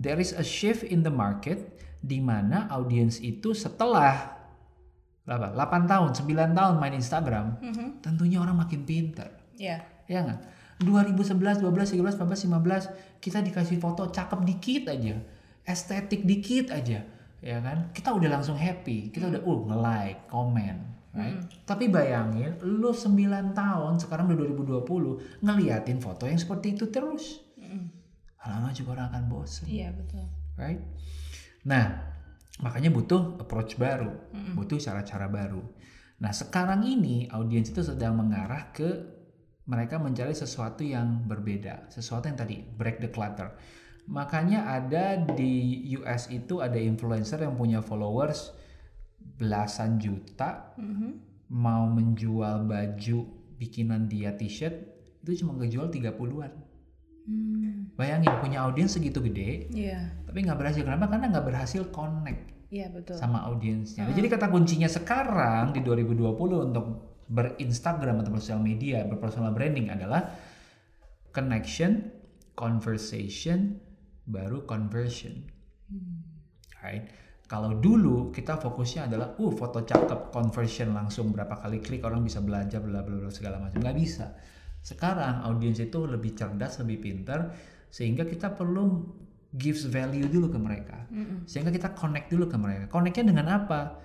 [0.00, 4.40] there is a shift in the market di mana audiens itu setelah
[5.28, 5.52] berapa?
[5.52, 7.86] 8 tahun, 9 tahun main Instagram, Mhm.
[8.00, 9.28] tentunya orang makin pinter.
[9.54, 9.84] Iya.
[10.08, 10.40] Ya nggak?
[10.80, 12.88] 2011, 12, 13, 14, 15
[13.20, 15.20] kita dikasih foto cakep dikit aja,
[15.68, 17.04] estetik dikit aja,
[17.44, 17.92] ya kan?
[17.92, 20.76] Kita udah langsung happy, kita udah uh nge-like, komen,
[21.12, 21.36] right?
[21.68, 27.44] Tapi bayangin, lu 9 tahun sekarang udah 2020 ngeliatin foto yang seperti itu terus,
[28.40, 30.24] Lama juga orang akan bosen, Iya, betul.
[30.56, 30.80] right?
[31.68, 32.00] Nah,
[32.58, 34.56] makanya butuh approach baru, Mm-mm.
[34.56, 35.60] butuh cara-cara baru.
[36.20, 38.88] Nah, sekarang ini audiens itu sedang mengarah ke
[39.64, 43.52] mereka mencari sesuatu yang berbeda, sesuatu yang tadi break the clutter.
[44.08, 45.52] Makanya ada di
[45.94, 48.50] US itu ada influencer yang punya followers
[49.36, 51.10] belasan juta Mhm.
[51.52, 53.18] mau menjual baju
[53.56, 54.74] bikinan dia t-shirt
[55.20, 56.52] itu cuma ngejual 30-an.
[57.30, 57.94] Hmm.
[57.94, 60.10] Bayangin punya audiens segitu gede, Iya.
[60.26, 60.82] tapi nggak berhasil.
[60.82, 61.06] Kenapa?
[61.06, 63.14] Karena nggak berhasil connect Iya, betul.
[63.14, 64.10] sama audiensnya.
[64.10, 66.86] Nah, Jadi kata kuncinya sekarang di 2020 untuk
[67.30, 70.26] berinstagram atau bersosial media, berpersonal branding adalah
[71.30, 72.10] connection,
[72.58, 73.78] conversation,
[74.26, 75.46] baru conversion.
[75.86, 76.26] Hmm.
[76.82, 77.06] Right?
[77.46, 82.38] Kalau dulu kita fokusnya adalah, uh foto cakep, conversion langsung berapa kali klik orang bisa
[82.38, 83.82] belanja, bla bla bla segala macam.
[83.82, 84.26] Nggak bisa.
[84.80, 87.52] Sekarang audiens itu lebih cerdas, lebih pintar,
[87.90, 89.04] sehingga kita perlu
[89.50, 91.42] gives value dulu ke mereka Mm-mm.
[91.42, 92.86] sehingga kita connect dulu ke mereka.
[92.86, 93.98] Connectnya dengan apa?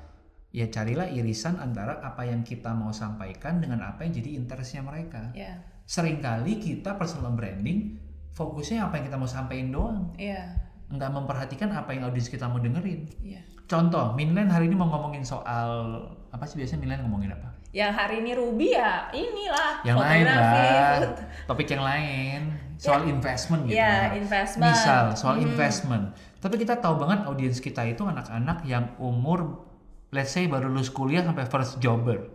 [0.49, 5.29] Ya carilah irisan antara apa yang kita mau sampaikan dengan apa yang jadi interestnya mereka.
[5.37, 5.61] Iya.
[5.85, 8.01] Seringkali kita personal branding
[8.33, 10.43] fokusnya apa yang kita mau sampaikan doang, Iya.
[10.91, 13.05] nggak memperhatikan apa yang audiens kita mau dengerin.
[13.21, 13.41] Iya.
[13.69, 16.03] Contoh, Minlen hari ini mau ngomongin soal
[16.33, 17.53] apa sih biasanya Minlen ngomongin apa?
[17.75, 20.63] Yang hari ini Ruby ya inilah Yang lain fotografi.
[20.63, 22.39] lah, foto- topik yang lain,
[22.77, 23.75] soal investment gitu.
[23.75, 24.71] Ya, investment.
[24.71, 25.45] Misal soal Mhm.
[25.45, 26.05] investment.
[26.39, 29.67] Tapi kita tahu banget audiens kita itu anak-anak yang umur
[30.07, 32.31] let's say baru lulus kuliah sampai first jobber.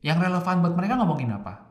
[0.00, 1.70] Yang relevan buat mereka ngomongin apa?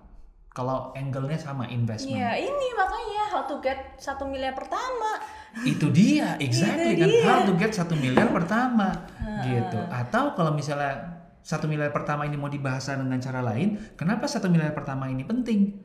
[0.50, 2.16] Kalau angle-nya sama investment.
[2.16, 5.20] Iya, ini makanya how to get satu miliar pertama.
[5.60, 7.10] Itu dia, exactly Itu kan.
[7.10, 7.24] dia.
[7.26, 9.04] How to get satu miliar pertama,
[9.44, 9.82] gitu.
[9.92, 11.13] Atau kalau misalnya
[11.44, 15.76] satu miliar pertama ini mau dibahas dengan cara lain, kenapa satu miliar pertama ini penting?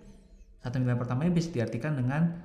[0.63, 2.39] Satu miliar pertama ini bisa diartikan dengan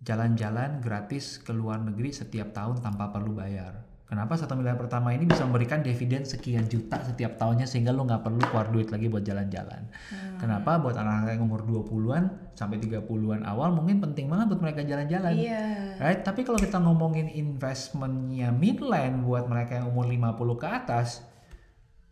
[0.00, 3.84] jalan-jalan gratis ke luar negeri setiap tahun tanpa perlu bayar.
[4.04, 8.20] Kenapa satu miliar pertama ini bisa memberikan dividen sekian juta setiap tahunnya sehingga lo nggak
[8.20, 9.88] perlu keluar duit lagi buat jalan-jalan.
[10.36, 15.32] Kenapa buat anak-anak yang umur 20-an sampai 30-an awal mungkin penting banget buat mereka jalan-jalan.
[15.32, 15.64] Iya.
[15.96, 16.20] Right?
[16.20, 21.24] Tapi kalau kita ngomongin investmentnya midline buat mereka yang umur 50 ke atas,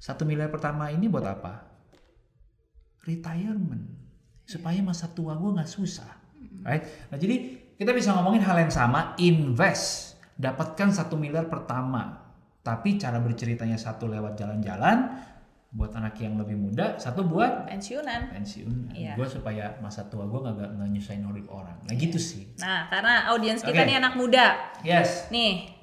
[0.02, 1.70] satu miliar pertama ini buat apa?
[3.02, 3.82] retirement
[4.46, 6.06] supaya masa tua gue nggak susah,
[6.62, 6.86] right?
[7.10, 7.34] Nah jadi
[7.74, 12.30] kita bisa ngomongin hal yang sama, invest, dapatkan satu miliar pertama,
[12.62, 15.18] tapi cara berceritanya satu lewat jalan-jalan,
[15.74, 18.30] buat anak yang lebih muda, satu buat pensiunan.
[18.30, 19.18] pensiun, Iya.
[19.18, 22.54] gue supaya masa tua gue nggak nggak nyusahin hidup orang, nah gitu sih.
[22.62, 23.88] Nah, karena audiens kita Oke.
[23.90, 24.46] nih anak muda.
[24.86, 25.74] Yes, Nih,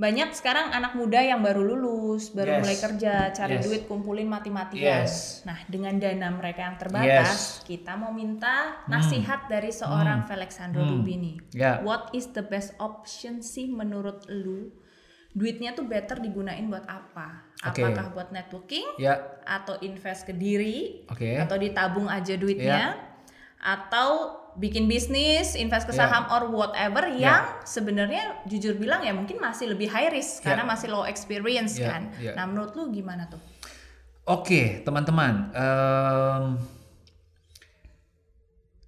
[0.00, 2.60] banyak sekarang anak muda yang baru lulus, baru Yes.
[2.64, 3.64] mulai kerja, cari Yes.
[3.68, 5.04] duit, kumpulin mati-matian.
[5.04, 5.44] Yes.
[5.44, 7.68] Nah, dengan dana mereka yang terbatas, Yes.
[7.68, 11.04] kita mau minta nasihat dari seorang Felixandro Hmm.
[11.04, 11.36] Rubini.
[11.52, 11.84] Ya.
[11.84, 14.72] What is the best option sih menurut lu?
[15.36, 17.52] Duitnya tuh better digunain buat apa?
[17.68, 17.84] Oke.
[17.84, 21.44] Apakah buat networking ya, atau invest ke diri oke.
[21.44, 22.96] atau ditabung aja duitnya
[23.60, 26.06] atau bikin bisnis, invest ke Ya.
[26.06, 27.18] saham or whatever Ya.
[27.18, 30.54] yang sebenarnya jujur bilang ya mungkin masih lebih high risk Ya.
[30.54, 32.02] karena masih low experience Ya, kan.
[32.18, 32.34] ya.
[32.34, 33.38] Nah, menurut lu gimana tuh?
[34.26, 35.50] Oke, teman-teman.
[35.50, 36.44] em,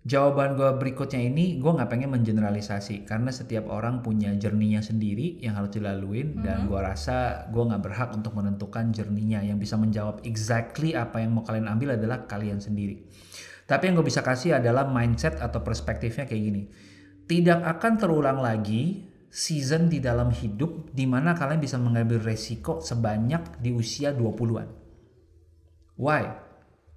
[0.03, 5.55] jawaban gue berikutnya ini, gue nggak pengen mengeneralisasi karena setiap orang punya journey-nya sendiri yang
[5.55, 9.47] harus dilaluin dan gue rasa gue nggak berhak untuk menentukan journey-nya.
[9.47, 12.99] Yang bisa menjawab exactly apa yang mau kalian ambil adalah kalian sendiri.
[13.67, 16.63] Tapi yang gue bisa kasih adalah mindset atau perspektifnya kayak gini.
[17.27, 23.63] Tidak akan terulang lagi season di dalam hidup di mana kalian bisa mengambil resiko sebanyak
[23.63, 24.69] di usia 20-an.
[25.97, 26.23] Why?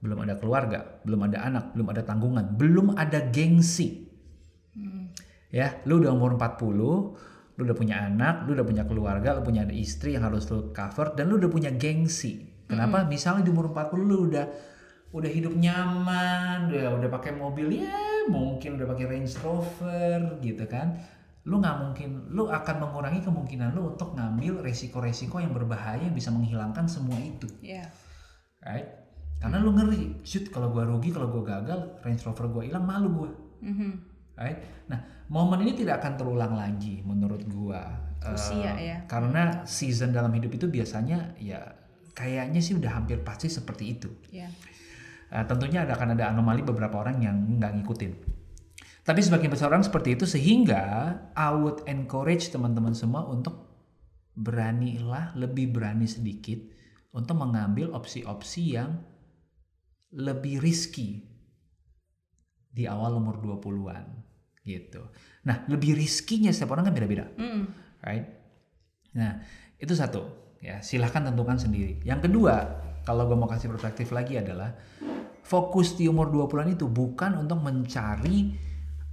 [0.03, 4.05] Belum ada keluarga, belum ada anak, belum ada tanggungan, belum ada gengsi.
[5.55, 9.63] Ya, lu udah umur 40, lu udah punya anak, lu udah punya keluarga, lu punya
[9.72, 12.51] istri yang harus lu cover dan lu udah punya gengsi.
[12.68, 13.07] Kenapa?
[13.07, 14.45] Misalnya di umur 40 lu udah
[15.16, 17.95] udah hidup nyaman, udah udah pakai mobil ya,
[18.28, 20.99] mungkin udah pakai Range Rover gitu kan.
[21.45, 26.34] Lu nggak mungkin, lu akan mengurangi kemungkinan lu untuk ngambil resiko-resiko yang berbahaya yang bisa
[26.34, 27.86] menghilangkan semua itu Iya.
[28.59, 28.89] right?
[29.38, 33.07] Karena lu ngeri, shoot kalau gua rugi, kalau gua gagal, Range Rover gua hilang, malu
[33.13, 33.91] gua, Mhm.
[34.36, 34.57] right?
[34.89, 34.99] Nah,
[35.30, 38.03] momen ini tidak akan terulang lagi menurut gua.
[38.26, 38.97] Usia ya.
[39.05, 41.61] Karena season dalam hidup itu biasanya ya
[42.18, 44.09] kayaknya sih udah hampir pasti seperti itu.
[44.34, 44.49] Iya.
[45.34, 48.13] Eh, tentunya ada akan ada anomali beberapa orang yang nggak ngikutin.
[49.05, 53.69] Tapi sebagian besar orang seperti itu sehingga I would encourage teman-teman semua untuk
[54.34, 56.57] beranilah lebih berani sedikit
[57.15, 58.99] untuk mengambil opsi-opsi yang
[60.11, 61.23] lebih risky
[62.76, 64.05] di awal umur 20-an
[64.65, 65.07] gitu.
[65.47, 67.63] Nah, lebih riskinya setiap orang kan beda-beda Mm.
[68.03, 68.26] right?
[69.15, 69.39] Nah,
[69.80, 70.28] itu satu.
[70.59, 72.01] Ya, silahkan tentukan sendiri.
[72.01, 74.74] Yang kedua, kalau gue mau kasih perspektif lagi adalah
[75.45, 78.51] fokus di umur 20-an itu bukan untuk mencari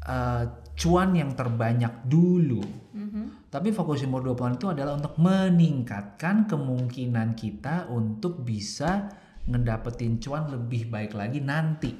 [0.03, 2.65] eh, cuan yang terbanyak dulu.
[2.97, 3.53] Mhm.
[3.53, 9.13] Tapi fokus di umur 20-an itu adalah untuk meningkatkan kemungkinan kita untuk bisa
[9.45, 11.93] ngedapetin cuan lebih baik lagi nanti.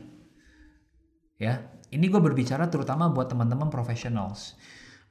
[1.37, 1.61] Ya,
[1.93, 4.57] ini gue berbicara terutama buat teman-teman professionals,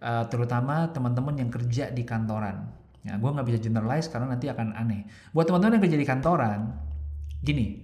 [0.01, 2.73] Eh, terutama teman-teman yang kerja di kantoran.
[3.01, 5.09] Ya, gue nggak bisa generalize karena nanti akan aneh.
[5.33, 6.59] Buat teman-teman yang kerja di kantoran,
[7.41, 7.81] gini,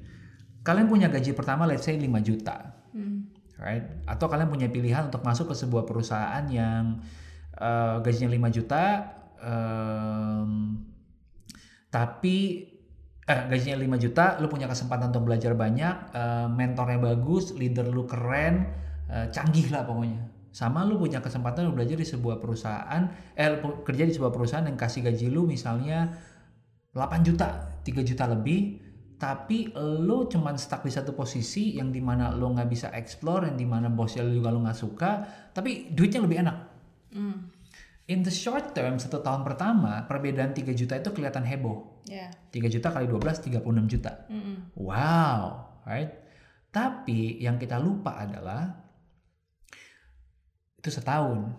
[0.61, 3.29] kalian punya gaji pertama let's say 5 juta, Mm.
[3.57, 3.85] right?
[4.05, 7.01] Atau kalian punya pilihan untuk masuk ke sebuah perusahaan yang
[7.57, 8.83] eh, gajinya 5 juta,
[9.41, 10.77] em,
[11.89, 12.69] tapi
[13.27, 18.05] eh, gajinya 5 juta, lu punya kesempatan untuk belajar banyak, eh, mentornya bagus, leader lu
[18.05, 18.69] keren,
[19.09, 20.36] eh, canggih lah pokoknya.
[20.57, 24.73] Sama lu punya kesempatan untuk belajar di sebuah perusahaan, eh kerja di sebuah perusahaan yang
[24.73, 26.17] kasih gaji lu misalnya
[26.97, 28.81] 8 juta, 3 juta lebih,
[29.21, 33.53] tapi lu cuman stuck di satu posisi yang di mana lu nggak bisa explore, yang
[33.53, 35.11] di mana bosnya lu juga lu nggak suka,
[35.53, 36.57] tapi duitnya lebih enak.
[37.13, 37.37] Mm.
[38.09, 42.01] In the short term, satu tahun pertama, perbedaan 3 juta itu kelihatan heboh.
[42.09, 42.33] Iya.
[42.49, 44.25] 3 juta kali 12, 36 juta.
[44.25, 44.73] Mm-mm.
[44.73, 46.17] Wow, right?
[46.73, 48.86] Tapi yang kita lupa adalah
[50.77, 51.51] itu setahun.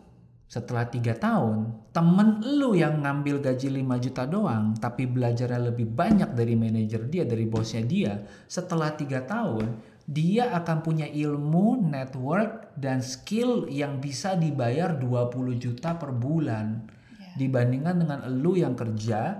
[0.49, 6.33] Setelah tiga tahun, temen lu yang ngambil gaji 5 juta doang, tapi belajarnya lebih banyak
[6.33, 8.25] dari manajer dia, dari bosnya dia.
[8.49, 9.77] Setelah tiga tahun,
[10.09, 16.89] dia akan punya ilmu, network, dan skill yang bisa dibayar 20 juta per bulan.
[17.21, 17.45] Ya.
[17.45, 19.37] Dibandingkan dengan lu yang kerja,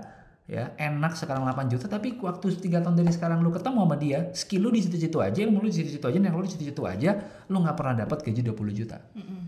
[0.49, 4.33] ya enak sekarang 8 juta tapi waktu 3 tahun dari sekarang lu ketemu sama dia
[4.33, 7.11] skill lu di situ-situ aja ilmu lu di situ-situ aja yang lu di situ-situ aja
[7.53, 9.41] lu nggak pernah dapat gaji 20 juta Mm-mm.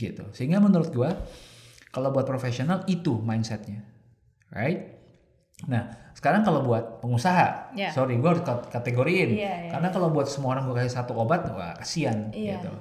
[0.00, 0.24] Gitu.
[0.32, 1.12] Sehingga menurut gua
[1.92, 3.84] kalau buat profesional itu mindsetnya
[4.48, 4.96] right?
[5.68, 7.92] Nah sekarang kalau buat pengusaha Ya.
[7.92, 9.36] sorry gua harus kat- kategoriin.
[9.36, 12.56] Iya, iya, karena kalau buat semua orang gua kasih satu obat wah kasihan Iya.
[12.56, 12.72] gitu.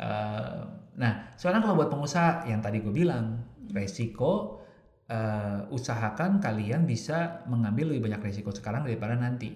[0.00, 0.60] Eh,
[0.94, 3.42] nah sekarang kalau buat pengusaha yang tadi gue bilang
[3.74, 4.62] resiko
[5.10, 9.50] eh, usahakan kalian bisa mengambil lebih banyak resiko sekarang daripada nanti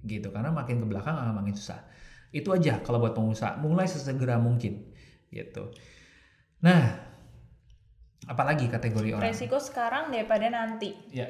[0.00, 0.30] gitu.
[0.30, 1.82] Karena makin ke belakang akan makin susah.
[2.30, 3.58] Itu aja kalau buat pengusaha.
[3.58, 4.94] Mulai sesegera mungkin
[5.28, 5.74] gitu
[6.62, 6.94] nah
[8.24, 10.94] apalagi kategori orang Resiko sekarang daripada nanti.
[11.10, 11.26] ya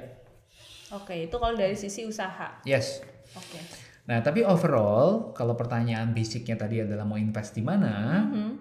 [0.93, 2.61] Oke, itu kalau dari sisi usaha.
[2.63, 3.01] yes
[3.33, 3.57] Oke.
[4.05, 8.53] nah tapi overall kalau pertanyaan basicnya tadi adalah mau invest di mana Mhm.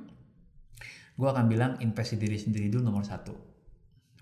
[1.12, 3.36] gue akan bilang invest di diri sendiri dulu nomor satu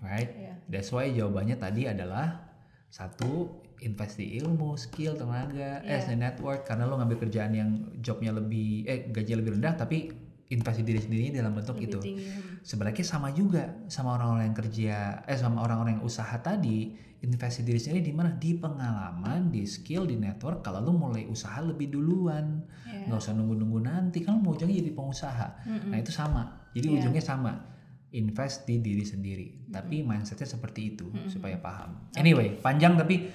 [0.02, 0.54] right Iya.
[0.66, 2.50] that's why jawabannya tadi adalah
[2.90, 6.08] satu invest di ilmu skill tenaga eh Iya.
[6.08, 10.10] the network karena lo ngambil kerjaan yang jobnya lebih eh gaji lebih rendah tapi
[10.50, 12.26] invest di diri sendiri dalam bentuk Lebih itu tinggi.
[12.26, 12.58] Hmm.
[12.60, 16.90] sebenarnya sama juga sama orang-orang yang kerja eh sama orang-orang yang usaha tadi
[17.20, 21.24] invest di diri sendiri di mana di pengalaman di skill di network kalau lo mulai
[21.24, 25.88] usaha lebih duluan nggak usah nunggu-nunggu nanti kan lo mau ujungnya jadi pengusaha Mm-mm.
[25.88, 26.42] Nah itu sama.
[26.70, 26.96] Jadi Iya.
[26.98, 27.52] ujungnya sama.
[28.10, 29.46] Invest di diri sendiri.
[29.66, 31.30] Tapi mindsetnya seperti itu Mm-mm.
[31.30, 32.10] supaya paham.
[32.14, 33.30] Anyway, panjang tapi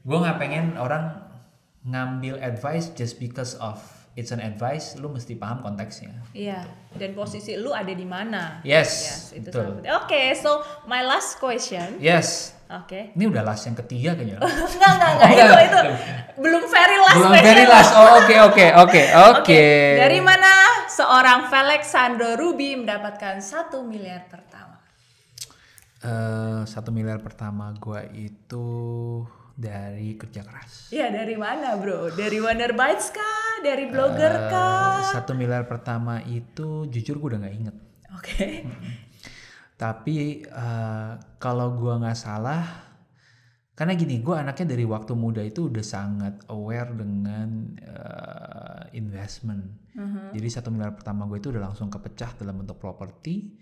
[0.00, 1.18] gue nggak pengen orang
[1.82, 3.80] ngambil advice just because of
[4.12, 4.94] it's an advice.
[4.96, 6.14] Lu mesti paham konteksnya.
[6.30, 6.62] Iya.
[6.90, 8.58] Dan posisi lu ada di mana?
[8.62, 9.82] Yes, Yes, itu betul.
[9.96, 11.98] Oke, so my last question.
[11.98, 12.54] Yes.
[12.70, 13.10] Oke.
[13.18, 14.38] Ini udah last yang ketiga kayaknya.
[14.46, 15.26] Enggak, enggak, enggak.
[15.26, 15.62] Oh, itu, enggak.
[15.66, 15.80] itu.
[16.38, 17.48] Belum very last Belum question.
[17.50, 17.90] very last.
[17.92, 19.02] Oh oke oke oke
[19.34, 19.62] oke.
[19.98, 20.52] Dari mana
[20.86, 24.78] seorang Felix Sandro Ruby mendapatkan satu miliar pertama?
[26.00, 28.66] Eh, satu miliar pertama gue itu
[29.60, 30.88] dari kerja keras.
[30.88, 32.16] Iya, dari mana, Bro?
[32.16, 33.60] Dari Wonder Bites kah?
[33.60, 35.04] Dari blogger kah?
[35.04, 37.76] Eh, satu miliar pertama itu jujur gue udah nggak inget.
[38.16, 38.64] Oke.
[39.76, 42.64] Tapi eh, kalau gua nggak salah,
[43.76, 49.92] karena gini, gua anaknya dari waktu muda itu udah sangat aware dengan eh, investment.
[49.92, 50.36] Mhm.
[50.36, 53.56] Jadi satu miliar pertama gue itu udah langsung kepecah dalam bentuk properti,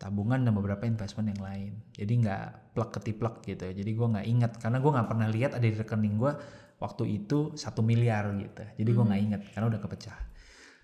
[0.00, 1.72] tabungan dan beberapa investment yang lain.
[1.92, 3.68] Jadi nggak plek ketiplek gitu.
[3.68, 6.32] Jadi gua nggak ingat karena gua nggak pernah lihat ada di rekening gua
[6.80, 8.64] waktu itu satu miliar gitu.
[8.80, 10.18] Jadi gua nggak ingat karena udah kepecah.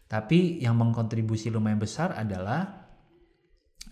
[0.06, 2.84] Tapi yang mengkontribusi lumayan besar adalah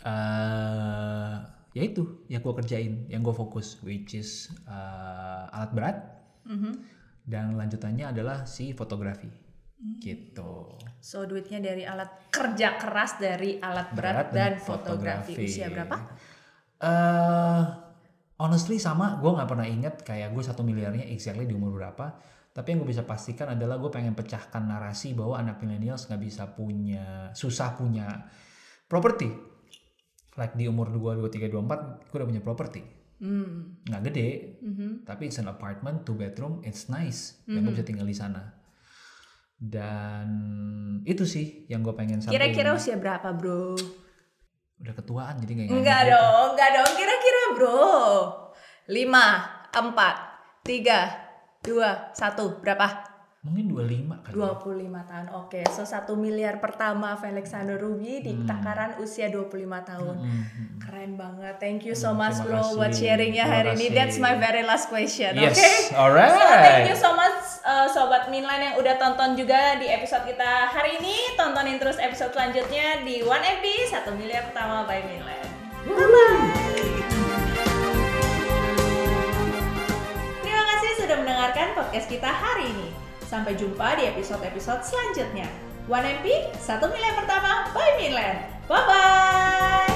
[0.04, 1.36] eh
[1.74, 5.96] yaitu yang gue kerjain, yang gue fokus, which is eh, alat berat
[6.46, 6.72] Mhm.
[7.26, 9.26] dan lanjutannya adalah si fotografi,
[10.00, 10.80] gitu.
[11.04, 15.36] So duitnya dari alat kerja keras dari alat berat, dan, fotografi.
[15.36, 15.96] Usia berapa?
[16.80, 17.62] Eh,
[18.40, 22.16] honestly sama, gue nggak pernah inget kayak gue satu miliarnya exactly di umur berapa.
[22.54, 26.54] Tapi yang gue bisa pastikan adalah gue pengen pecahkan narasi bahwa anak millennials nggak bisa
[26.54, 28.30] punya, susah punya
[28.86, 29.26] properti.
[30.38, 32.82] Like di umur 2, 23, 24, gue udah punya properti.
[33.18, 33.78] Hmm.
[33.86, 34.28] Nggak gede,
[34.62, 35.06] Mhm.
[35.06, 37.42] tapi it's an apartment, two bedroom, it's nice.
[37.46, 38.42] Dan gue bisa tinggal di sana.
[39.58, 40.26] Dan
[41.06, 42.34] itu sih yang gue pengen sampaikan.
[42.34, 43.78] Kira-kira usia berapa, Bro?
[44.82, 46.12] Udah ketuaan jadi nggak Enggak ingat.
[46.12, 46.90] dong, enggak dong.
[46.98, 47.78] Kira-kira, Bro.
[48.84, 50.98] 5, 4, 3,
[51.64, 52.60] 2, 1.
[52.60, 52.86] Berapa?
[53.44, 54.32] Mungkin 25 kali.
[54.32, 55.26] 25 tahun.
[55.36, 58.48] Oke, so 1 miliar pertama Felix Sandro Ruby di Hmm.
[58.48, 60.16] takaran usia 25 tahun.
[60.16, 60.68] Mm, mm, mm.
[60.80, 61.54] Keren banget.
[61.58, 62.72] Thank you so Hmm, much terima bro kasih.
[62.74, 63.86] buat sharingnya hari ini.
[63.90, 65.36] That's my very last question.
[65.36, 65.92] Yes, Oke.
[65.94, 66.32] alright.
[66.32, 70.50] So thank you so much uh, sobat Minlan yang udah tonton juga di episode kita
[70.66, 71.36] hari ini.
[71.36, 75.44] Tontonin terus episode selanjutnya di One MB 1 miliar pertama by Minlan.
[75.84, 76.40] Bye bye.
[80.40, 83.03] Terima kasih sudah mendengarkan podcast kita hari ini.
[83.26, 85.48] Sampai jumpa di episode-episode selanjutnya.
[85.88, 88.36] One MP, 1 miliar pertama by Minlan.
[88.64, 89.93] Bye bye.